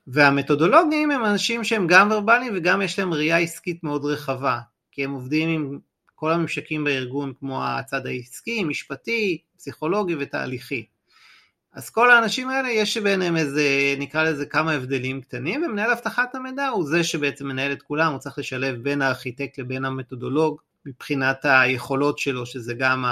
[0.08, 4.60] והמתודולוגים הם אנשים שהם גם ורבליים וגם יש להם ראייה עסקית מאוד רחבה,
[4.92, 5.80] כי הם עובדים עם
[6.16, 10.86] כל הממשקים בארגון כמו הצד העסקי, משפטי, פסיכולוגי ותהליכי.
[11.74, 16.68] אז כל האנשים האלה יש ביניהם איזה, נקרא לזה כמה הבדלים קטנים, ומנהל אבטחת המידע
[16.68, 22.20] הוא זה שבעצם מנהל את כולם, הוא צריך לשלב בין הארכיטקט לבין המתודולוג מבחינת היכולות
[22.20, 23.06] שלו, שזה גם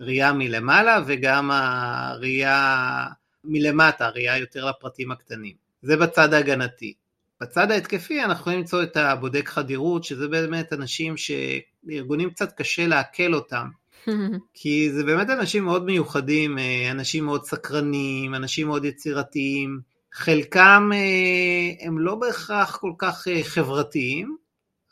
[0.00, 3.06] הראייה מלמעלה וגם הראייה
[3.44, 5.54] מלמטה, הראייה יותר לפרטים הקטנים.
[5.82, 6.94] זה בצד ההגנתי.
[7.40, 13.34] בצד ההתקפי אנחנו יכולים למצוא את הבודק חדירות, שזה באמת אנשים שארגונים קצת קשה לעכל
[13.34, 13.68] אותם,
[14.54, 19.80] כי זה באמת אנשים מאוד מיוחדים, אה, אנשים מאוד סקרנים, אנשים מאוד יצירתיים,
[20.12, 24.36] חלקם אה, הם לא בהכרח כל כך אה, חברתיים,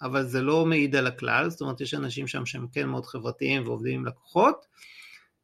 [0.03, 3.63] אבל זה לא מעיד על הכלל, זאת אומרת יש אנשים שם שהם כן מאוד חברתיים
[3.67, 4.67] ועובדים עם לקוחות,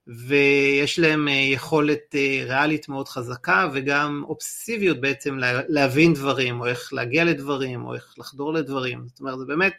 [0.06, 7.84] ויש להם יכולת ריאלית מאוד חזקה וגם אובססיביות בעצם להבין דברים, או איך להגיע לדברים,
[7.84, 9.72] או איך לחדור לדברים, זאת אומרת זה באמת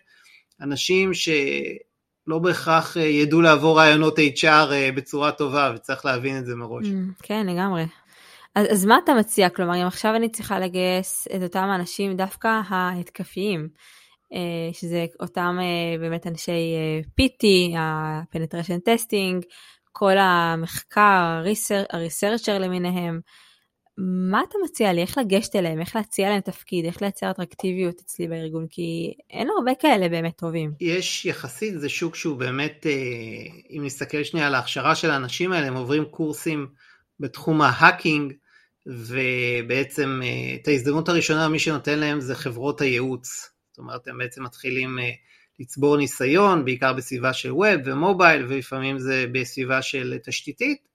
[0.62, 1.30] אנשים ש...
[2.28, 6.86] לא בהכרח אה, ידעו לעבור רעיונות HR אה, בצורה טובה, וצריך להבין את זה מראש.
[6.86, 7.86] Mm, כן, לגמרי.
[8.56, 9.50] אז, אז מה אתה מציע?
[9.50, 13.70] כלומר, אם עכשיו אני צריכה לגייס את אותם האנשים דווקא ההתקפיים,
[14.34, 15.58] אה, שזה אותם
[16.00, 16.76] באמת אנשי
[17.22, 19.46] PT, ה-penetration testing,
[19.92, 21.44] כל המחקר,
[21.94, 23.20] הריסרצ'ר למיניהם,
[24.04, 25.02] מה אתה מציע לי?
[25.02, 25.80] איך לגשת אליהם?
[25.80, 26.86] איך להציע להם תפקיד?
[26.86, 28.68] איך לייצר אטרקטיביות אצלי בארגון?
[28.70, 30.72] כי אין הרבה כאלה באמת טובים.
[30.80, 32.92] יש יחסית, זה שוק שהוא באמת, אה,
[33.70, 36.68] אם נסתכל שנייה על ההכשרה של האנשים האלה, הם עוברים קורסים
[37.20, 38.34] בתחום ההאקינג,
[38.86, 43.50] ובעצם אה, את ההזדמנות הראשונה מי שנותן להם זה חברות הייעוץ.
[43.72, 45.10] זאת אומרת, הם בעצם מתחילים אה,
[45.60, 50.91] לצבור ניסיון, בעיקר בסביבה של ווב ומובייל, ולפעמים זה בסביבה של תשתיתית.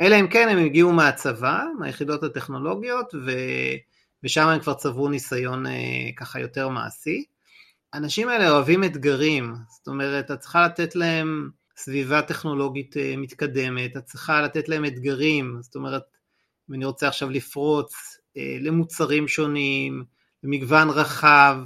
[0.00, 3.30] אלא אם כן הם הגיעו מהצבא, מהיחידות הטכנולוגיות, ו...
[4.24, 7.24] ושם הם כבר צברו ניסיון אה, ככה יותר מעשי.
[7.92, 14.04] האנשים האלה אוהבים אתגרים, זאת אומרת, את צריכה לתת להם סביבה טכנולוגית אה, מתקדמת, את
[14.04, 16.02] צריכה לתת להם אתגרים, זאת אומרת,
[16.70, 17.94] אם אני רוצה עכשיו לפרוץ
[18.36, 20.04] אה, למוצרים שונים,
[20.44, 21.56] למגוון רחב,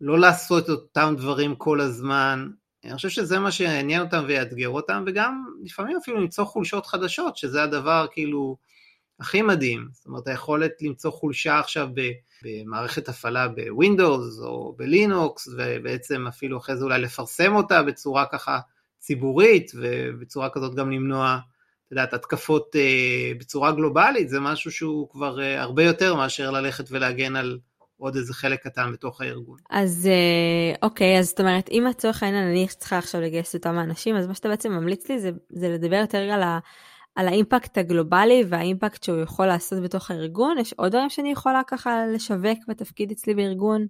[0.00, 2.48] לא לעשות אותם דברים כל הזמן,
[2.84, 7.62] אני חושב שזה מה שיעניין אותם ויאתגר אותם, וגם לפעמים אפילו למצוא חולשות חדשות, שזה
[7.62, 8.56] הדבר כאילו
[9.20, 9.88] הכי מדהים.
[9.92, 11.88] זאת אומרת, היכולת למצוא חולשה עכשיו
[12.42, 18.58] במערכת הפעלה בווינדוס או בלינוקס, ובעצם אפילו אחרי זה אולי לפרסם אותה בצורה ככה
[18.98, 21.38] ציבורית, ובצורה כזאת גם למנוע,
[21.86, 26.84] את יודעת, התקפות אה, בצורה גלובלית, זה משהו שהוא כבר אה, הרבה יותר מאשר ללכת
[26.90, 27.58] ולהגן על
[27.98, 29.58] עוד איזה חלק קטן בתוך הארגון.
[29.70, 34.16] אז אה, אוקיי, אז זאת אומרת, אם לצורך העניין אני צריכה עכשיו לגייס אותם האנשים,
[34.16, 36.58] אז מה שאתה בעצם ממליץ לי זה, זה לדבר יותר על, ה,
[37.14, 40.58] על האימפקט הגלובלי והאימפקט שהוא יכול לעשות בתוך הארגון.
[40.58, 43.86] יש עוד דברים שאני יכולה ככה לשווק בתפקיד אצלי בארגון?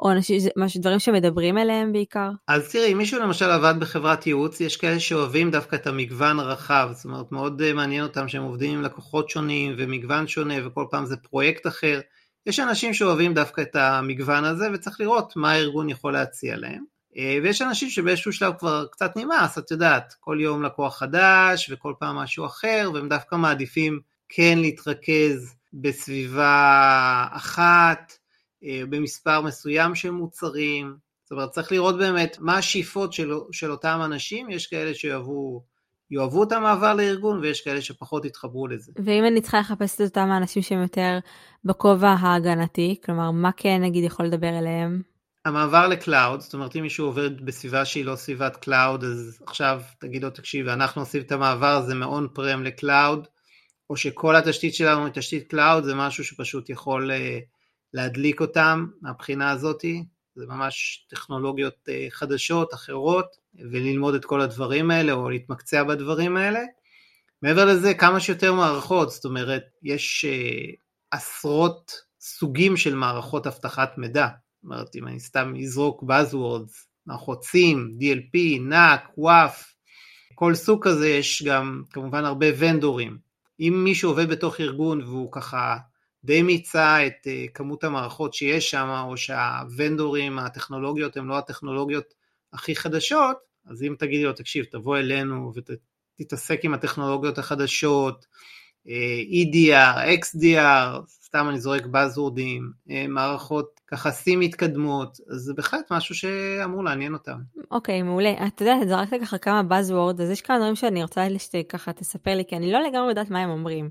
[0.00, 0.40] או אנשים,
[0.76, 2.30] דברים שמדברים אליהם בעיקר?
[2.48, 7.04] אז תראי, מישהו למשל עבד בחברת ייעוץ, יש כאלה שאוהבים דווקא את המגוון הרחב, זאת
[7.04, 11.16] אומרת מאוד אה, מעניין אותם שהם עובדים עם לקוחות שונים ומגוון שונה וכל פעם זה
[11.16, 12.00] פרויקט אחר.
[12.46, 16.84] יש אנשים שאוהבים דווקא את המגוון הזה וצריך לראות מה הארגון יכול להציע להם.
[17.16, 21.94] אה, ויש אנשים שבאיזשהו שלב כבר קצת נמאס, את יודעת, כל יום לקוח חדש וכל
[21.98, 28.12] פעם משהו אחר, והם דווקא מעדיפים כן להתרכז בסביבה אחת,
[28.64, 30.96] אה, במספר מסוים של מוצרים.
[31.24, 35.62] זאת אומרת, צריך לראות באמת מה השאיפות של, של אותם אנשים, יש כאלה שיאהבו
[36.10, 38.92] יאהבו את המעבר לארגון ויש כאלה שפחות יתחברו לזה.
[39.04, 41.18] ואם אני צריכה לחפש את אותם האנשים שהם יותר
[41.64, 45.02] בכובע ההגנתי, כלומר מה כן נגיד יכול לדבר אליהם?
[45.44, 49.82] המעבר ל cloud, זאת אומרת אם מישהו עובד בסביבה שהיא לא סביבת cloud אז עכשיו
[49.98, 53.26] תגיד לו תקשיב אנחנו עושים את המעבר הזה מ on-prem ל cloud
[53.90, 57.14] או שכל התשתית שלנו היא תשתית cloud זה משהו שפשוט יכול אה,
[57.94, 60.04] להדליק אותם מהבחינה הזאתי
[60.40, 66.60] זה ממש טכנולוגיות אה, חדשות אחרות וללמוד את כל הדברים האלה או להתמקצע בדברים האלה.
[67.42, 70.76] מעבר לזה כמה שיותר מערכות, זאת אומרת יש uh,
[71.10, 76.72] עשרות סוגים של מערכות אבטחת מידע, זאת אומרת אם אני סתם אזרוק Buzzwords,
[77.06, 79.70] מערכות SIM, DLP, NAC, WAF,
[80.34, 83.18] כל סוג כזה יש גם כמובן הרבה ונדורים.
[83.60, 85.76] אם מישהו עובד בתוך ארגון והוא ככה
[86.24, 92.14] די מיצה את uh, כמות המערכות שיש שם, או שהוונדורים, הטכנולוגיות הן לא הטכנולוגיות
[92.52, 95.52] הכי חדשות, אז אם תגידי לו, תקשיב, תבוא אלינו
[96.20, 98.26] ותתעסק עם הטכנולוגיות החדשות,
[98.88, 105.92] אה, EDR, XDR, סתם אני זורק באזוורדים, אה, מערכות ככה סים מתקדמות, אז זה בהחלט
[105.92, 107.38] משהו שאמור לעניין אותם.
[107.70, 108.34] אוקיי, okay, מעולה.
[108.46, 112.44] אתה יודע, זרקת ככה כמה באזוורד, אז יש כמה דברים שאני רוצה שככה תספר לי,
[112.48, 113.90] כי אני לא לגמרי יודעת מה הם אומרים.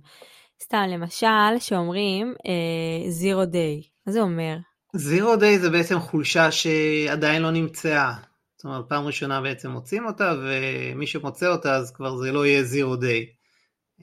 [0.63, 4.58] סתם, למשל, שאומרים אה, zero day, מה זה אומר?
[4.98, 8.13] zero day זה בעצם חולשה שעדיין לא נמצאה.
[8.56, 12.63] זאת אומרת, פעם ראשונה בעצם מוצאים אותה, ומי שמוצא אותה אז כבר זה לא יהיה
[12.63, 13.39] zero day.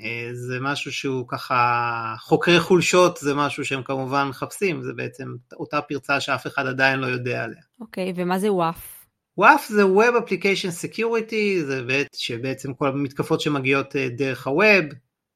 [0.00, 5.80] אה, זה משהו שהוא ככה, חוקרי חולשות זה משהו שהם כמובן מחפשים, זה בעצם אותה
[5.80, 7.60] פרצה שאף אחד עדיין לא יודע עליה.
[7.80, 8.96] אוקיי, okay, ומה זה WAF?
[9.40, 14.84] WAF זה Web Application Security, זה בעצם, שבעצם כל המתקפות שמגיעות אה, דרך הווב,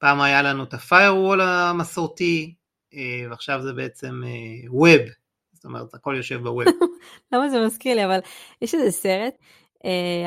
[0.01, 2.55] פעם היה לנו את ה-firewall המסורתי,
[2.95, 4.23] אה, ועכשיו זה בעצם
[4.69, 5.11] Web,
[5.53, 6.65] זאת אומרת הכל יושב בווב.
[7.33, 8.19] למה זה מזכיר לי, אבל
[8.63, 9.35] יש איזה סרט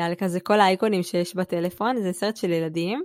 [0.02, 3.04] על כזה כל האייקונים שיש בטלפון, זה סרט של ילדים,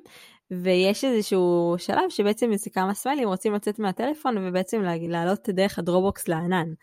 [0.52, 6.74] ויש איזשהו שלב שבעצם איזה כמה סמיילים רוצים לצאת מהטלפון ובעצם לעלות דרך הדרובוקס לענן.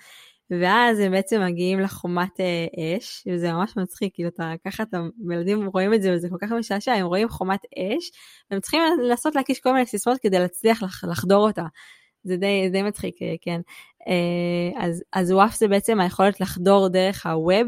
[0.50, 4.98] ואז הם בעצם מגיעים לחומת אה, אש, וזה ממש מצחיק, כאילו אתה ככה, אתה,
[5.30, 8.10] ילדים רואים את זה וזה כל כך משעשע, הם רואים חומת אש,
[8.50, 11.64] והם צריכים לנסות להקיש כל מיני סיסמאות כדי להצליח לח, לחדור אותה.
[12.24, 13.60] זה די, די מצחיק, אה, כן.
[14.08, 17.66] אה, אז, אז וואף זה בעצם היכולת לחדור דרך הווב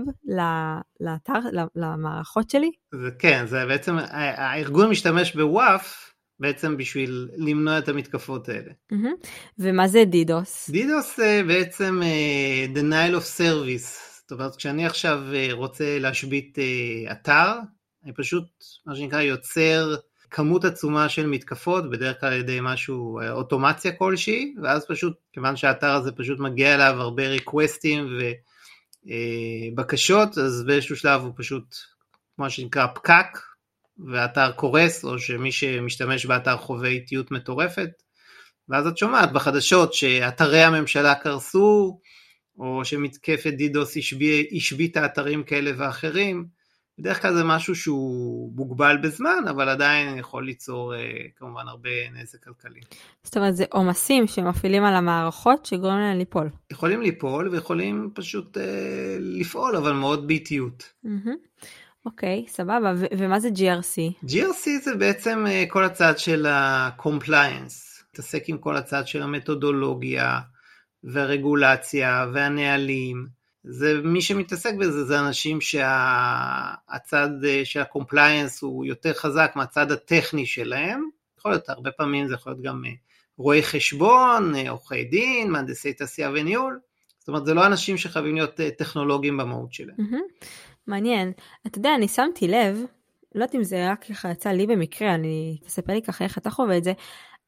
[1.00, 1.40] לאתר,
[1.76, 2.70] למערכות שלי?
[2.94, 8.72] זה כן, זה בעצם, הארגון משתמש בוואף בעצם בשביל למנוע את המתקפות האלה.
[8.92, 9.26] Mm-hmm.
[9.58, 10.70] ומה זה דידוס?
[10.70, 14.18] דידוס זה בעצם uh, denial of service.
[14.20, 17.52] זאת אומרת, כשאני עכשיו uh, רוצה להשבית uh, אתר,
[18.04, 18.44] אני פשוט,
[18.86, 19.94] מה שנקרא, יוצר
[20.30, 25.90] כמות עצומה של מתקפות, בדרך כלל על ידי משהו, אוטומציה כלשהי, ואז פשוט, כיוון שהאתר
[25.90, 28.18] הזה פשוט מגיע אליו הרבה ריקווסטים
[29.72, 31.76] ובקשות, אז באיזשהו שלב הוא פשוט,
[32.36, 33.38] כמו שנקרא פקק,
[33.98, 37.90] והאתר קורס, או שמי שמשתמש באתר חווה איטיות מטורפת,
[38.68, 41.98] ואז את שומעת בחדשות שאתרי הממשלה קרסו,
[42.58, 43.96] או שמתקפת דידוס
[44.56, 46.46] השביתה אתרים כאלה ואחרים,
[46.98, 51.00] בדרך כלל זה משהו שהוא מוגבל בזמן, אבל עדיין יכול ליצור אה,
[51.36, 52.80] כמובן הרבה נזק כלכלי.
[53.22, 56.50] זאת אומרת, זה עומסים שמפעילים על המערכות שגורמים להם ליפול.
[56.70, 60.92] יכולים ליפול ויכולים פשוט אה, לפעול, אבל מאוד באיטיות.
[62.06, 62.92] אוקיי, okay, סבבה.
[62.96, 64.24] ו- ומה זה GRC?
[64.26, 70.40] GRC זה בעצם אה, כל הצד של ה-compliance, מתעסק עם כל הצד של המתודולוגיה
[71.04, 73.26] והרגולציה והנהלים.
[73.64, 79.92] זה מי שמתעסק בזה זה אנשים שהצד שה, של ה compliance הוא יותר חזק מהצד
[79.92, 81.08] הטכני שלהם,
[81.38, 82.90] יכול להיות הרבה פעמים זה יכול להיות גם אה,
[83.38, 86.80] רואי חשבון, אה, עורכי דין, מהנדסי תעשייה וניהול,
[87.18, 89.96] זאת אומרת זה לא אנשים שחייבים להיות אה, טכנולוגיים במהות שלהם.
[89.98, 90.46] Mm-hmm.
[90.88, 91.32] מעניין,
[91.66, 92.84] אתה יודע אני שמתי לב,
[93.34, 96.50] לא יודעת אם זה רק ככה יצא לי במקרה, אני תספר לי ככה איך אתה
[96.50, 96.92] חווה את זה,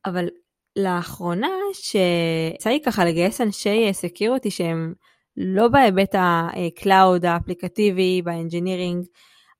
[0.07, 0.29] אבל
[0.77, 4.95] לאחרונה שיצא לי ככה לגייס אנשי security שהם
[5.37, 9.07] לא בהיבט ה-cloud האפליקטיבי, ב engineering,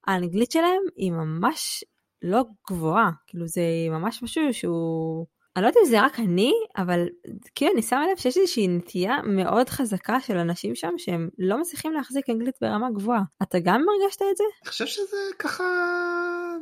[0.07, 1.85] האנגלית שלהם היא ממש
[2.23, 5.27] לא גבוהה, כאילו זה ממש משהו שהוא...
[5.57, 7.07] אני לא יודעת אם זה רק אני, אבל
[7.55, 11.93] כאילו אני שמה לב שיש איזושהי נטייה מאוד חזקה של אנשים שם שהם לא מצליחים
[11.93, 13.23] להחזיק אנגלית ברמה גבוהה.
[13.43, 14.45] אתה גם הרגשת את זה?
[14.63, 15.65] אני חושב שזה ככה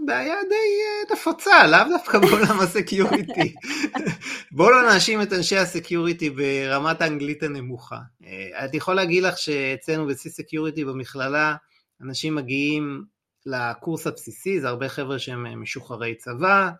[0.06, 3.54] בעיה די אה, נפוצה, לאו דווקא בעולם ה security.
[4.56, 7.98] בואו לא נאשים את אנשי ה security ברמת האנגלית הנמוכה.
[8.24, 11.54] אה, אני יכול להגיד לך שאצלנו ב-See Security במכללה,
[12.02, 13.04] אנשים מגיעים
[13.46, 16.70] לקורס הבסיסי, זה הרבה חבר'ה שהם אה, משוחררי צבא,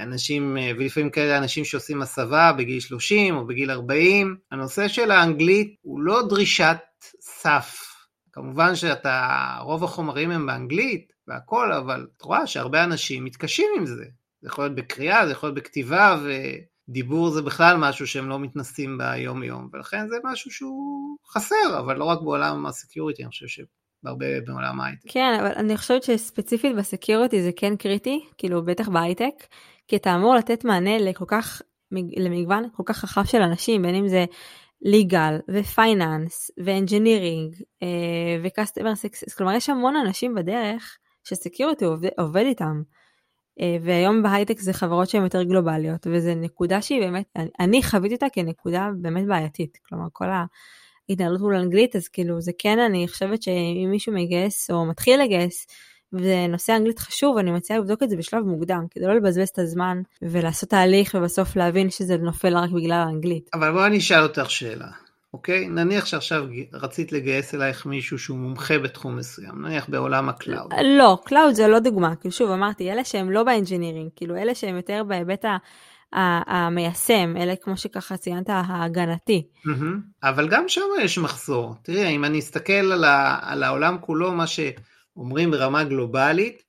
[0.00, 4.36] אנשים, ולפעמים כאלה אנשים שעושים הסבה בגיל 30 או בגיל 40.
[4.52, 6.78] הנושא של האנגלית הוא לא דרישת
[7.20, 7.90] סף.
[8.32, 14.04] כמובן שאתה, רוב החומרים הם באנגלית והכל, אבל את רואה שהרבה אנשים מתקשים עם זה.
[14.40, 16.20] זה יכול להיות בקריאה, זה יכול להיות בכתיבה,
[16.88, 21.96] ודיבור זה בכלל משהו שהם לא מתנסים ביום יום, ולכן זה משהו שהוא חסר, אבל
[21.96, 23.46] לא רק בעולם ה security, אני חושב
[24.02, 25.10] בהרבה בעולם ההייטק.
[25.12, 29.34] כן, אבל אני חושבת שספציפית ב security זה כן קריטי, כאילו בטח בהייטק,
[29.88, 31.62] כי אתה אמור לתת מענה לכל כך,
[32.16, 34.24] למגוון כל כך רחב של אנשים, בין אם זה
[34.84, 37.54] legal ו finance ו engineering
[38.44, 42.82] ו customer success, כלומר יש המון אנשים בדרך ש security עובד, עובד איתם.
[43.60, 47.24] אה, והיום בהייטק זה חברות שהן יותר גלובליות, וזו נקודה שהיא באמת,
[47.60, 49.78] אני חוויתי אותה כנקודה באמת בעייתית.
[49.88, 50.44] כלומר, כל ה...
[51.10, 55.66] התנהלות מול אנגלית, אז כאילו זה כן, אני חושבת שאם מישהו מגייס או מתחיל לגייס,
[56.12, 60.02] ונושא אנגלית חשוב, אני מציעה לבדוק את זה בשלב מוקדם, כדי לא לבזבז את הזמן
[60.22, 63.50] ולעשות תהליך ובסוף להבין שזה נופל רק בגלל האנגלית.
[63.54, 64.88] אבל בואי אני אשאל אותך שאלה,
[65.34, 65.68] אוקיי?
[65.68, 70.72] נניח שעכשיו רצית לגייס אלייך מישהו שהוא מומחה בתחום מסוים, נניח בעולם ה cloud.
[70.98, 74.54] לא, cloud זה לא דוגמה, כאילו שוב אמרתי, אלה שהם לא ב engineering, כאילו אלה
[74.54, 75.44] שהם יותר בהיבט
[76.12, 79.46] המיישם, אלה כמו שככה ציינת, ההגנתי.
[80.22, 81.74] אבל גם שם יש מחסור.
[81.82, 86.62] תראה, אם אני אסתכל על, ה, על העולם כולו, מה שאומרים ברמה גלובלית,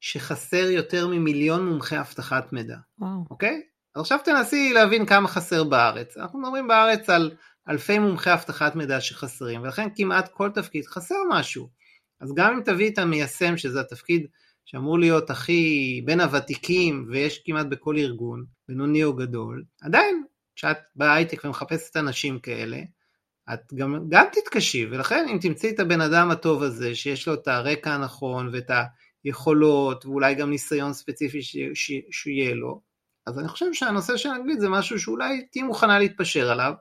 [0.00, 2.76] שחסר יותר ממיליון מומחי אבטחת מידע.
[2.98, 3.24] וואו.
[3.30, 3.62] אוקיי?
[3.94, 6.16] אז עכשיו תנסי להבין כמה חסר בארץ.
[6.16, 7.30] אנחנו מדברים בארץ על
[7.68, 11.68] אלפי מומחי אבטחת מידע שחסרים, ולכן כמעט כל תפקיד חסר משהו.
[12.20, 14.26] אז גם אם תביא את המיישם, שזה התפקיד
[14.64, 20.24] שאמור להיות הכי בין הוותיקים, ויש כמעט בכל ארגון, בינוני או גדול, עדיין,
[20.56, 22.78] כשאת בהייטק ומחפשת אנשים כאלה,
[23.54, 27.48] את גם, גם תתקשי, ולכן אם תמצאי את הבן אדם הטוב הזה, שיש לו את
[27.48, 28.70] הרקע הנכון ואת
[29.24, 31.38] היכולות, ואולי גם ניסיון ספציפי
[32.10, 32.80] שיהיה לו,
[33.26, 36.72] אז אני חושב שהנושא של אנגלית זה משהו שאולי תהיי מוכנה להתפשר עליו,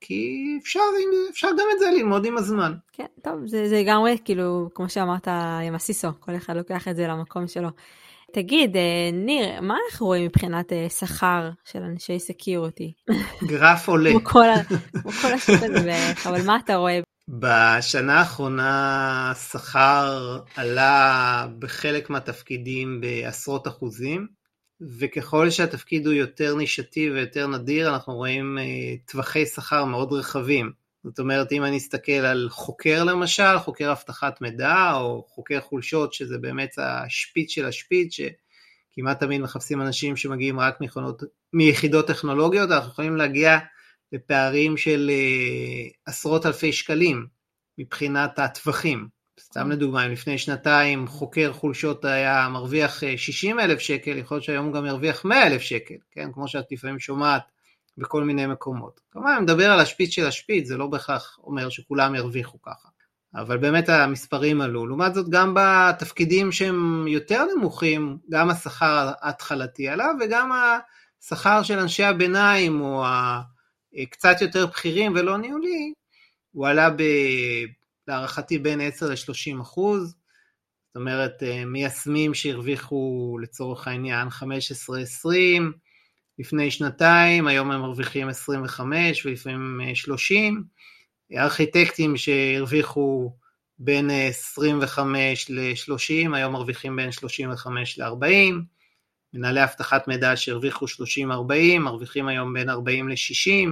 [0.00, 0.80] כי אפשר,
[1.30, 2.72] אפשר גם את זה ללמוד עם הזמן.
[2.92, 5.28] כן, טוב, זה, לגמרי, כאילו, כמו שאמרת,
[5.66, 7.68] עם הסיסו, כל אחד לוקח את זה למקום שלו.
[8.36, 12.92] תגיד, אה, ניר, מה אנחנו רואים מבחינת אה, שכר של אנשי סקיורטי?
[13.48, 14.10] גרף עולה.
[14.10, 14.44] כמו כל,
[15.46, 17.00] הזה בערך, אבל מה אתה רואה?
[17.28, 24.26] בשנה האחרונה שכר עלה בחלק מהתפקידים בעשרות אחוזים.
[24.98, 28.64] וככל שהתפקיד הוא יותר נישתי ויותר נדיר, אנחנו רואים אה,
[29.06, 30.72] טווחי שכר מאוד רחבים.
[31.06, 36.38] זאת אומרת, אם אני אסתכל על חוקר למשל, חוקר אבטחת מידע, או חוקר חולשות, שזה
[36.38, 43.16] באמת השפיץ של השפיץ, שכמעט תמיד מחפשים אנשים שמגיעים רק מיכונות, מיחידות טכנולוגיות, אנחנו יכולים
[43.16, 43.58] להגיע
[44.12, 47.26] לפערים של אה, עשרות אלפי שקלים
[47.78, 49.08] מבחינת הטווחים.
[49.40, 54.44] סתם לדוגמה, אם לפני שנתיים חוקר חולשות היה מרוויח 60 אה, אלף שקל, יכול להיות
[54.44, 56.32] שהיום הוא גם ירוויח 100 אלף שקל, כן?
[56.32, 57.55] כמו שאת לפעמים שומעת
[57.98, 59.00] בכל מיני מקומות.
[59.10, 62.88] כמובן, אני מדבר על השפיץ של השפיץ, זה לא בהכרח אומר שכולם ירוויחו ככה.
[63.34, 64.86] אבל באמת המספרים עלו.
[64.86, 70.50] לעומת זאת, גם בתפקידים שהם יותר נמוכים, גם השכר ההתחלתי עלה וגם
[71.22, 73.04] השכר של אנשי הביניים, או
[74.02, 75.92] הקצת יותר בכירים ולא ניהולי,
[76.52, 77.02] הוא עלה ב...
[78.08, 80.14] להערכתי בין 10 ל-30 אחוז,
[80.86, 84.42] זאת אומרת אה, מיישמים שהרוויחו לצורך העניין 15-20
[86.38, 90.64] לפני שנתיים, היום הם מרוויחים 25 ולפעמים 30,
[91.32, 93.32] אה, ארכיטקטים שהרוויחו
[93.78, 98.54] בין 25 ל-30, היום מרוויחים בין 35 ל-40,
[99.34, 103.70] מנהלי אבטחת מידע שהרוויחו 30-40, מרוויחים היום בין 40 ל-60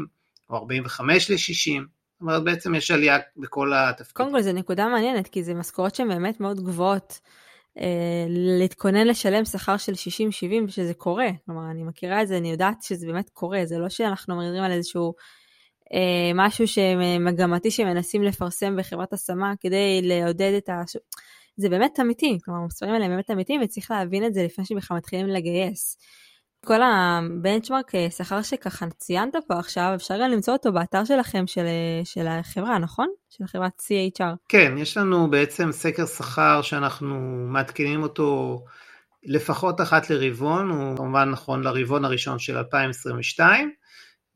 [0.51, 1.85] או 45 ל-60,
[2.21, 4.17] אומרת, בעצם יש עלייה בכל התפקיד.
[4.17, 7.21] קודם כל, זו נקודה מעניינת, כי זה משכורות שהן באמת מאוד גבוהות.
[7.79, 9.97] אה, להתכונן לשלם שכר של 60-70
[10.69, 14.37] שזה קורה, כלומר אני מכירה את זה, אני יודעת שזה באמת קורה, זה לא שאנחנו
[14.37, 15.15] מדברים על איזשהו
[15.95, 16.65] אה, משהו
[17.21, 20.83] מגמתי שמנסים לפרסם בחברת השמה כדי לעודד את ה...
[21.57, 24.97] זה באמת אמיתי, כלומר המספרים האלה הם באמת אמיתיים וצריך להבין את זה לפני שבכלל
[24.97, 25.99] מתחילים לגייס.
[26.65, 31.65] כל הבנצ'מרק אה, שכר שככה ציינת פה עכשיו, אפשר גם למצוא אותו באתר שלכם של,
[31.65, 33.09] אה, של החברה, נכון?
[33.31, 34.35] של חברת CHR.
[34.49, 37.17] כן, יש לנו בעצם סקר שכר שאנחנו
[37.49, 38.61] מעדכנים אותו
[39.25, 43.73] לפחות אחת לרבעון, הוא כמובן נכון לרבעון הראשון של 2022,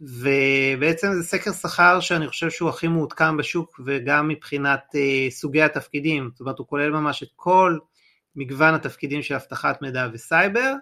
[0.01, 6.31] ובעצם זה סקר שכר שאני חושב שהוא הכי מעודכן בשוק וגם מבחינת uh, סוגי התפקידים,
[6.33, 7.79] זאת אומרת הוא כולל ממש את כל
[8.37, 10.73] מגוון התפקידים של אבטחת מידע וסייבר,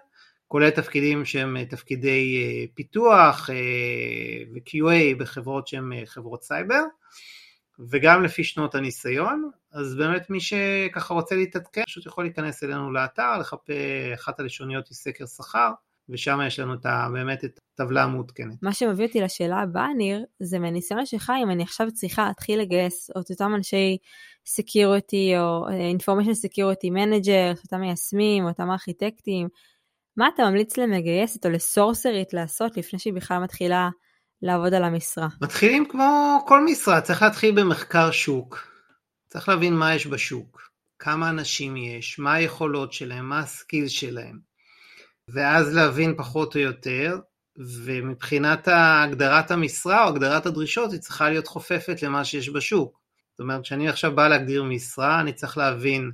[0.47, 3.55] כולל תפקידים שהם אה, תפקידי אה, פיתוח אה,
[4.53, 6.83] ו-QA בחברות שהן חברות סייבר,
[7.89, 13.37] וגם לפי שנות הניסיון, אז באמת מי שככה רוצה להתעדכן, פשוט יכול להיכנס אלינו לאתר,
[13.39, 13.71] לחפש
[14.13, 15.71] אחת הלשוניות היא סקר שכר,
[16.09, 18.63] ושם יש לנו את ה, באמת את הטבלה המעודכנת.
[18.63, 23.09] מה שמביא אותי לשאלה הבאה, ניר, זה מניסיון שלך, אם אני עכשיו צריכה להתחיל לגייס
[23.09, 23.97] את אותם אנשי
[24.45, 29.47] security או information security manager, אותם מיישמים, אותם ארכיטקטים,
[30.17, 33.89] מה אתה ממליץ למגייסת או לסורסרית לעשות לפני שהיא בכלל מתחילה
[34.41, 35.27] לעבוד על המשרה?
[35.41, 38.67] מתחילים כמו כל משרה, צריך להתחיל במחקר שוק.
[39.27, 40.61] צריך להבין מה יש בשוק,
[40.99, 44.39] כמה אנשים יש, מה היכולות שלהם, מה ה skill שלהם.
[45.27, 47.19] ואז להבין פחות או יותר,
[47.57, 52.99] ומבחינת הגדרת המשרה או הגדרת הדרישות, היא צריכה להיות חופפת למה שיש בשוק.
[53.31, 56.11] זאת אומרת, כשאני עכשיו בא להגדיר משרה, אני צריך להבין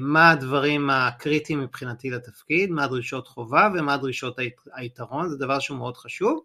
[0.00, 4.36] מה הדברים הקריטיים מבחינתי לתפקיד, מה הדרישות חובה ומה דרישות
[4.74, 6.40] היתרון, זה דבר שהוא מאוד חשוב,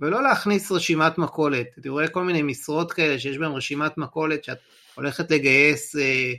[0.00, 1.66] ולא להכניס רשימת מכולת.
[1.78, 4.58] אני רואה כל מיני משרות כאלה שיש בהן רשימת מכולת שאת
[4.94, 6.32] הולכת לגייס אה,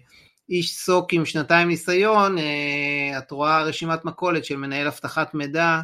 [0.49, 5.79] איש סוק עם שנתיים ניסיון, אה, את רואה רשימת מכולת של מנהל אבטחת מידע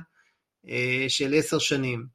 [0.69, 2.05] אה, של עשר שנים.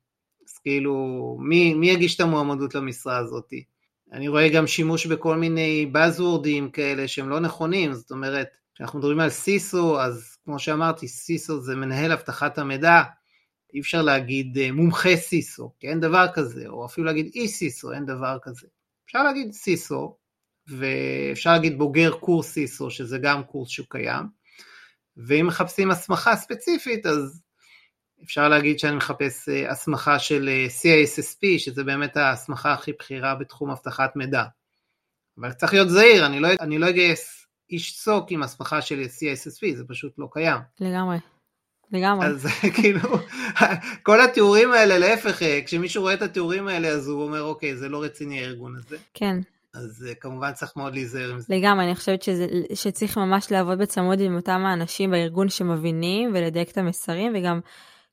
[0.48, 3.64] אז כאילו, מי, מי יגיש את המועמדות למשרה הזאתי?
[4.12, 9.20] אני רואה גם שימוש בכל מיני Buzzwordים כאלה שהם לא נכונים, זאת אומרת, כשאנחנו מדברים
[9.20, 13.02] על סיסו, אז כמו שאמרתי, סיסו זה מנהל אבטחת המידע,
[13.74, 17.92] אי אפשר להגיד אה, מומחה סיסו, כי אין דבר כזה, או אפילו להגיד אי סיסו,
[17.92, 18.66] אין דבר כזה.
[19.06, 20.16] אפשר להגיד סיסו,
[20.66, 24.26] ואפשר להגיד בוגר קורס סיסו, שזה גם קורס שהוא קיים,
[25.16, 27.42] ואם מחפשים הסמכה ספציפית, אז
[28.24, 33.70] אפשר להגיד שאני מחפש אה, הסמכה של אה, CISSP, שזה באמת ההסמכה הכי בכירה בתחום
[33.70, 34.44] אבטחת מידע.
[35.38, 39.76] אבל צריך להיות זהיר, אני לא, אני לא אגייס איש צוק עם הסמכה של CISSP,
[39.76, 40.58] זה פשוט לא קיים.
[40.80, 41.16] לגמרי.
[41.92, 42.26] לגמרי.
[42.26, 42.46] אז
[42.76, 43.00] כאילו,
[44.02, 47.88] כל התיאורים האלה, להפך, אה, כשמישהו רואה את התיאורים האלה, אז הוא אומר, אוקיי, זה
[47.88, 48.96] לא רציני הארגון הזה.
[49.14, 49.36] כן.
[49.74, 51.54] אז כמובן צריך מאוד להיזהר עם זה.
[51.56, 56.78] לגמרי, אני חושבת שזה, שצריך ממש לעבוד בצמוד עם אותם האנשים בארגון שמבינים ולדייק את
[56.78, 57.60] המסרים, וגם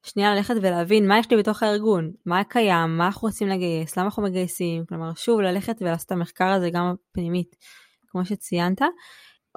[0.04, 4.06] שנייה ללכת ולהבין מה יש לי בתוך הארגון, מה קיים, מה אנחנו רוצים לגייס, למה
[4.06, 7.56] אנחנו מגייסים, כלומר שוב ללכת ולעשות את המחקר הזה גם פנימית,
[8.08, 8.82] כמו שציינת.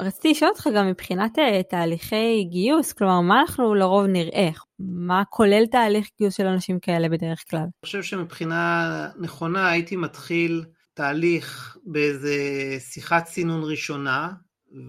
[0.00, 5.66] רציתי לשאול אותך גם מבחינת uh, תהליכי גיוס, כלומר מה אנחנו לרוב נראה, מה כולל
[5.66, 7.60] תהליך גיוס של אנשים כאלה בדרך כלל?
[7.60, 10.64] אני חושב שמבחינה נכונה הייתי מתחיל
[10.94, 12.34] תהליך באיזה
[12.78, 14.28] שיחת סינון ראשונה,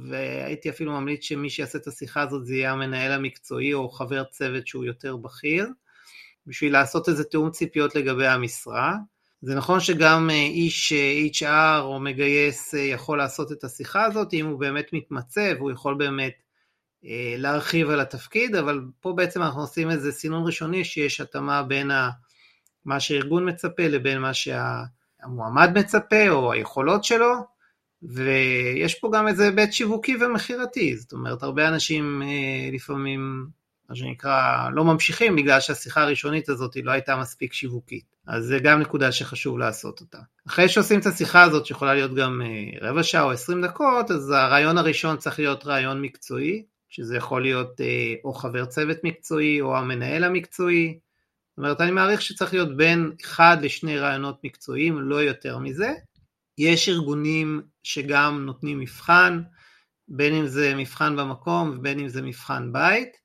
[0.10, 4.68] והייתי אפילו ממליץ שמי שיעשה את השיחה הזאת זה יהיה המנהל המקצועי או חבר צוות
[4.68, 5.68] שהוא יותר בכיר,
[6.48, 8.96] בשביל לעשות איזה תיאום ציפיות לגבי המשרה.
[9.42, 14.34] זה נכון שגם אה, איש אה, HR או מגייס אה, יכול לעשות את השיחה הזאת,
[14.34, 16.34] אם הוא באמת מתמצא והוא יכול באמת
[17.38, 21.92] להרחיב על התפקיד, אבל פה בעצם אנחנו עושים איזה סינון ראשוני שיש התאמה בין
[22.86, 27.34] מה שהארגון מצפה לבין מה שהמועמד מצפה או היכולות שלו,
[28.04, 32.22] ויש פה גם איזה היבט שיווקי ומכירתי, זאת אומרת הרבה אנשים
[32.74, 33.48] לפעמים
[33.92, 38.16] מה שנקרא, לא ממשיכים בגלל שהשיחה הראשונית הזאת לא הייתה מספיק שיווקית.
[38.28, 40.18] אז זה גם נקודה שחשוב לעשות אותה.
[40.48, 44.30] אחרי שעושים את השיחה הזאת, שיכולה להיות גם אה, רבע שעה או עשרים דקות, אז
[44.30, 49.78] הרעיון הראשון צריך להיות רעיון מקצועי, שזה יכול להיות אה, או חבר צוות מקצועי או
[49.78, 51.00] המנהל המקצועי.
[51.50, 55.94] זאת אומרת, אני מעריך שצריך להיות בין אחד לשני רעיונות מקצועיים, לא יותר מזה.
[56.58, 59.42] יש ארגונים שגם נותנים מבחן,
[60.08, 63.22] בין אם זה מבחן במקום ובין אם זה מבחן בית.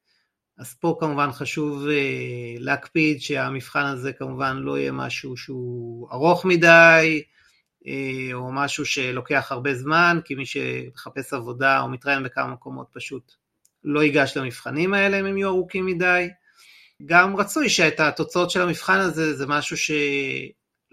[0.59, 7.23] אז פה כמובן חשוב אה, להקפיד שהמבחן הזה כמובן לא יהיה משהו שהוא ארוך מדי,
[7.87, 13.33] אה, או משהו שלוקח הרבה זמן, כי מי שמחפש עבודה או מתראיין בכמה מקומות פשוט
[13.85, 16.29] לא ייגש למבחנים האלה אם הם יהיו ארוכים מדי.
[17.07, 19.77] גם רצוי שאת התוצאות של המבחן הזה זה משהו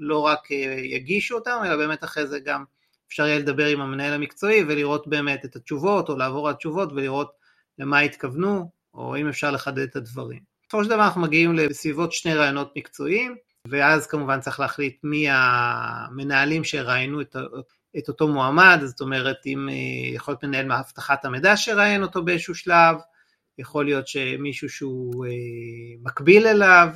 [0.04, 2.64] שלא רק אה, יגישו אותם, אלא באמת אחרי זה גם
[3.08, 7.32] אפשר יהיה לדבר עם המנהל המקצועי ולראות באמת את התשובות, או לעבור על התשובות ולראות
[7.80, 10.40] למה התכוונו, או אם אפשר לחדד את הדברים.
[10.68, 13.36] בסופו של דבר אנחנו מגיעים לסביבות שני רעיונות מקצועיים,
[13.68, 17.36] ואז כמובן צריך להחליט מי המנהלים שראיינו את,
[17.98, 22.56] את אותו מועמד, זאת אומרת אם אה, יכול להיות מנהל מאבטחת המידע שראיין אותו באיזשהו
[22.56, 22.96] שלב,
[23.58, 25.32] יכול להיות שמישהו שהוא אה,
[26.04, 26.90] מקביל אליו,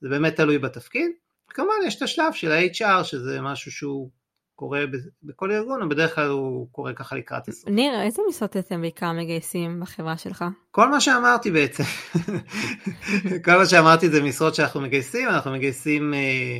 [0.00, 1.21] זה באמת תלוי בתפקיד.
[1.52, 4.10] כמובן יש את השלב של ה-HR שזה משהו שהוא
[4.54, 4.84] קורה
[5.22, 7.68] בכל ארגון, ובדרך כלל הוא קורה ככה לקראת הסוף.
[7.68, 10.44] ניר, איזה משרות אתם בעיקר מגייסים בחברה שלך?
[10.70, 11.82] כל מה שאמרתי בעצם.
[13.44, 16.58] כל מה שאמרתי זה משרות שאנחנו מגייסים, אנחנו מגייסים אה,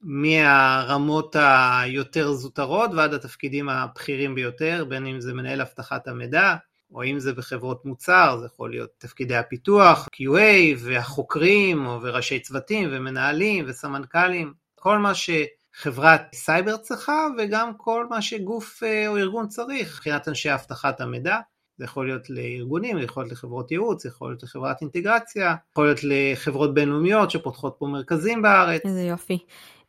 [0.00, 6.54] מהרמות היותר זוטרות ועד התפקידים הבכירים ביותר, בין אם זה מנהל אבטחת המידע,
[6.94, 12.88] או אם זה בחברות מוצר, זה יכול להיות תפקידי הפיתוח, QA והחוקרים, או וראשי צוותים
[12.92, 15.30] ומנהלים וסמנכ"לים, כל מה ש...
[15.76, 21.38] חברת סייבר צריכה וגם כל מה שגוף אה, או ארגון צריך מבחינת אנשי אבטחת המידע.
[21.78, 25.86] זה יכול להיות לארגונים, זה יכול להיות לחברות ייעוץ, זה יכול להיות לחברת אינטגרציה, יכול
[25.86, 28.80] להיות לחברות בינלאומיות שפותחות פה מרכזים בארץ.
[28.84, 29.38] איזה יופי.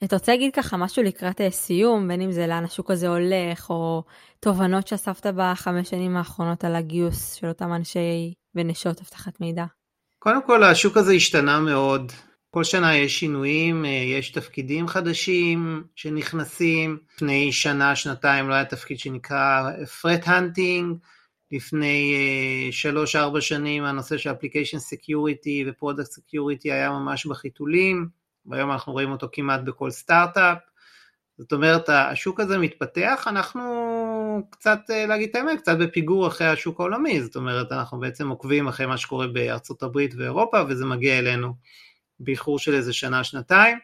[0.03, 3.69] אתה רוצה להגיד ככה משהו לקראת אה, סיום, בין אם זה לאן השוק הזה הולך,
[3.69, 4.03] או
[4.39, 9.65] תובנות שאספת בחמש שנים האחרונות על הגיוס של אותם אנשי ונשות אבטחת מידע?
[10.19, 12.11] קודם כל השוק הזה השתנה מאוד
[12.55, 16.97] כל שנה יש שינויים, אה, יש תפקידים חדשים שנכנסים.
[17.13, 19.71] לפני שנה, שנתיים לא היה תפקיד שנקרא
[20.01, 20.85] threat hunting,
[21.51, 28.07] לפני אה, שלוש-ארבע שנים הנושא של application security ו-product security היה ממש בחיתולים,
[28.47, 30.57] והיום אנחנו רואים אותו כמעט בכל סטארט-אפ.
[31.37, 33.61] זאת אומרת, השוק הזה מתפתח, אנחנו
[34.49, 38.67] קצת, אה, להגיד את האמת, קצת בפיגור אחרי השוק העולמי, זאת אומרת, אנחנו בעצם עוקבים
[38.67, 41.53] אחרי מה שקורה בארצות הברית ואירופה, וזה מגיע אלינו.
[42.19, 43.77] באיחור של איזה שנה-שנתיים,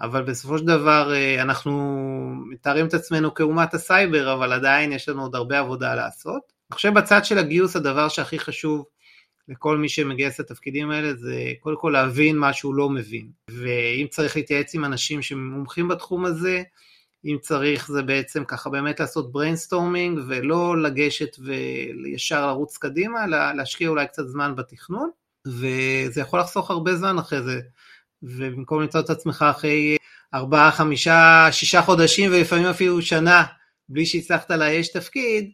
[0.00, 1.72] אבל בסופו של דבר אה, אנחנו
[2.50, 6.42] מתארים את עצמנו כאומת הסייבר, אבל עדיין יש לנו עוד הרבה עבודה לעשות.
[6.70, 8.84] אני חושב בצד של הגיוס הדבר שהכי חשוב
[9.50, 14.36] לכל מי שמגייס לתפקידים האלה זה קודם כל להבין מה שהוא לא מבין, ואם צריך
[14.36, 16.62] להתייעץ עם אנשים שמומחים בתחום הזה,
[17.24, 23.88] אם צריך זה בעצם ככה באמת לעשות brainstorming ולא לגשת וישר לרוץ קדימה, אלא להשקיע
[23.88, 25.10] אולי קצת זמן בתכנון.
[25.46, 27.60] וזה יכול לחסוך הרבה זמן אחרי זה,
[28.22, 29.96] ובמקום למצוא את עצמך אחרי
[30.34, 33.44] ארבעה, חמישה, שישה חודשים ולפעמים אפילו שנה
[33.88, 35.50] בלי שהצלחת לאייש תפקיד,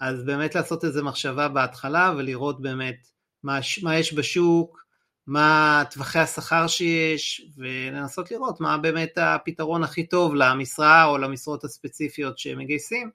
[0.00, 3.11] אז באמת לעשות איזה מחשבה בהתחלה ולראות באמת
[3.42, 4.82] מה, מה יש בשוק,
[5.26, 12.38] מה טווחי השכר שיש, ולנסות לראות מה באמת הפתרון הכי טוב למשרה או למשרות הספציפיות
[12.38, 13.10] שמגייסים.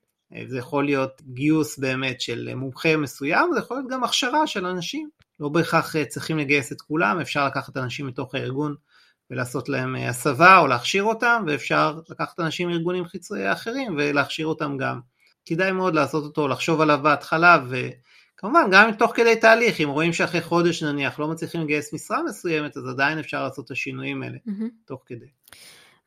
[0.48, 5.10] זה יכול להיות גיוס באמת של מומחה מסוים, זה יכול להיות גם הכשרה של אנשים.
[5.40, 8.76] לא בהכרח צריכים לגייס את כולם, אפשר לקחת אנשים מתוך הארגון
[9.32, 15.00] ולעשות להם הסבה או להכשיר אותם, ואפשר לקחת אנשים מארגונים חיצוניים אחרים ולהכשיר אותם גם.
[15.46, 17.58] כדאי מאוד לעשות אותו, לחשוב עליו בהתחלה,
[18.38, 22.78] וכמובן גם תוך כדי תהליך, אם רואים שאחרי חודש נניח לא מצליחים לגייס משרה מסוימת,
[22.78, 24.86] אז עדיין אפשר לעשות את השינויים האלה mm-hmm.
[24.86, 25.26] תוך כדי.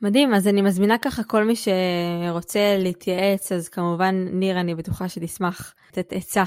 [0.03, 5.74] מדהים, אז אני מזמינה ככה כל מי שרוצה להתייעץ, אז כמובן, ניר, אני בטוחה שתשמח
[5.91, 6.45] לתת עצה.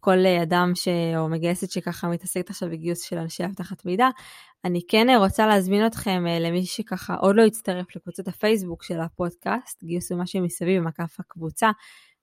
[0.00, 0.88] כל אדם ש...
[1.16, 4.08] או מגייסת שככה מתעסקת עכשיו בגיוס של אנשי אבטחת מידע.
[4.64, 9.84] אני כן רוצה להזמין אתכם אה, למי שככה עוד לא הצטרף לקבוצת הפייסבוק של הפודקאסט,
[9.84, 11.70] גיוס ומה שמסביב, מקף הקבוצה.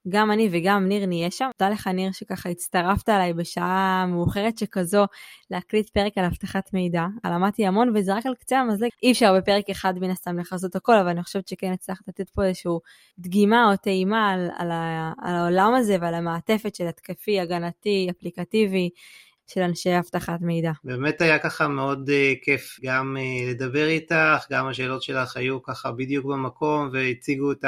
[0.10, 1.50] גם אני וגם ניר נהיה שם.
[1.58, 5.06] תודה לך ניר שככה הצטרפת אליי בשעה מאוחרת שכזו
[5.52, 7.06] להקליט פרק על אבטחת מידע.
[7.26, 8.90] למדתי המון וזה רק על קצה המזלג.
[9.04, 12.44] אי אפשר בפרק אחד מן הסתם לכסות הכל, אבל אני חושבת שכן הצלחת לתת פה
[12.44, 12.72] איזושהי
[13.20, 18.90] דגימה או טעימה על, על, ה, על העולם הזה ועל המעטפת של התקפי, הגנתי, אפליקטיבי.
[19.48, 20.72] של אנשי אבטחת מידע.
[20.84, 25.92] באמת היה ככה מאוד uh, כיף גם uh, לדבר איתך, גם השאלות שלך היו ככה
[25.92, 27.66] בדיוק במקום והציגו את.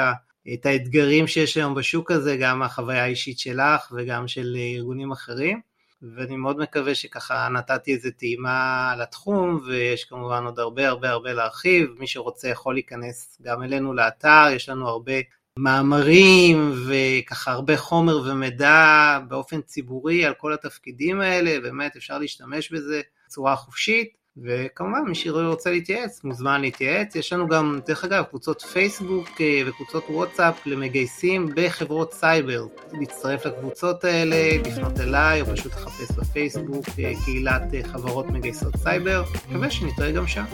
[0.54, 5.60] את האתגרים שיש היום בשוק הזה, גם מהחוויה האישית שלך וגם של ארגונים אחרים.
[6.02, 11.90] ואני מאוד מקווה שככה נתתי איזה טעימה לתחום, ויש כמובן עוד הרבה הרבה הרבה להרחיב.
[11.98, 15.12] מי שרוצה יכול להיכנס גם אלינו לאתר, יש לנו הרבה
[15.58, 23.00] מאמרים וככה הרבה חומר ומידע באופן ציבורי על כל התפקידים האלה, באמת אפשר להשתמש בזה
[23.26, 24.25] בצורה חופשית.
[24.42, 30.04] וכמובן מי שרוצה להתייעץ מוזמן להתייעץ, יש לנו גם דרך אגב קבוצות פייסבוק אה, וקבוצות
[30.10, 37.74] וואטסאפ למגייסים בחברות סייבר, להצטרף לקבוצות האלה, לפנות אליי או פשוט לחפש בפייסבוק אה, קהילת
[37.74, 40.44] אה, חברות מגייסות סייבר, מקווה שנתראה גם שם.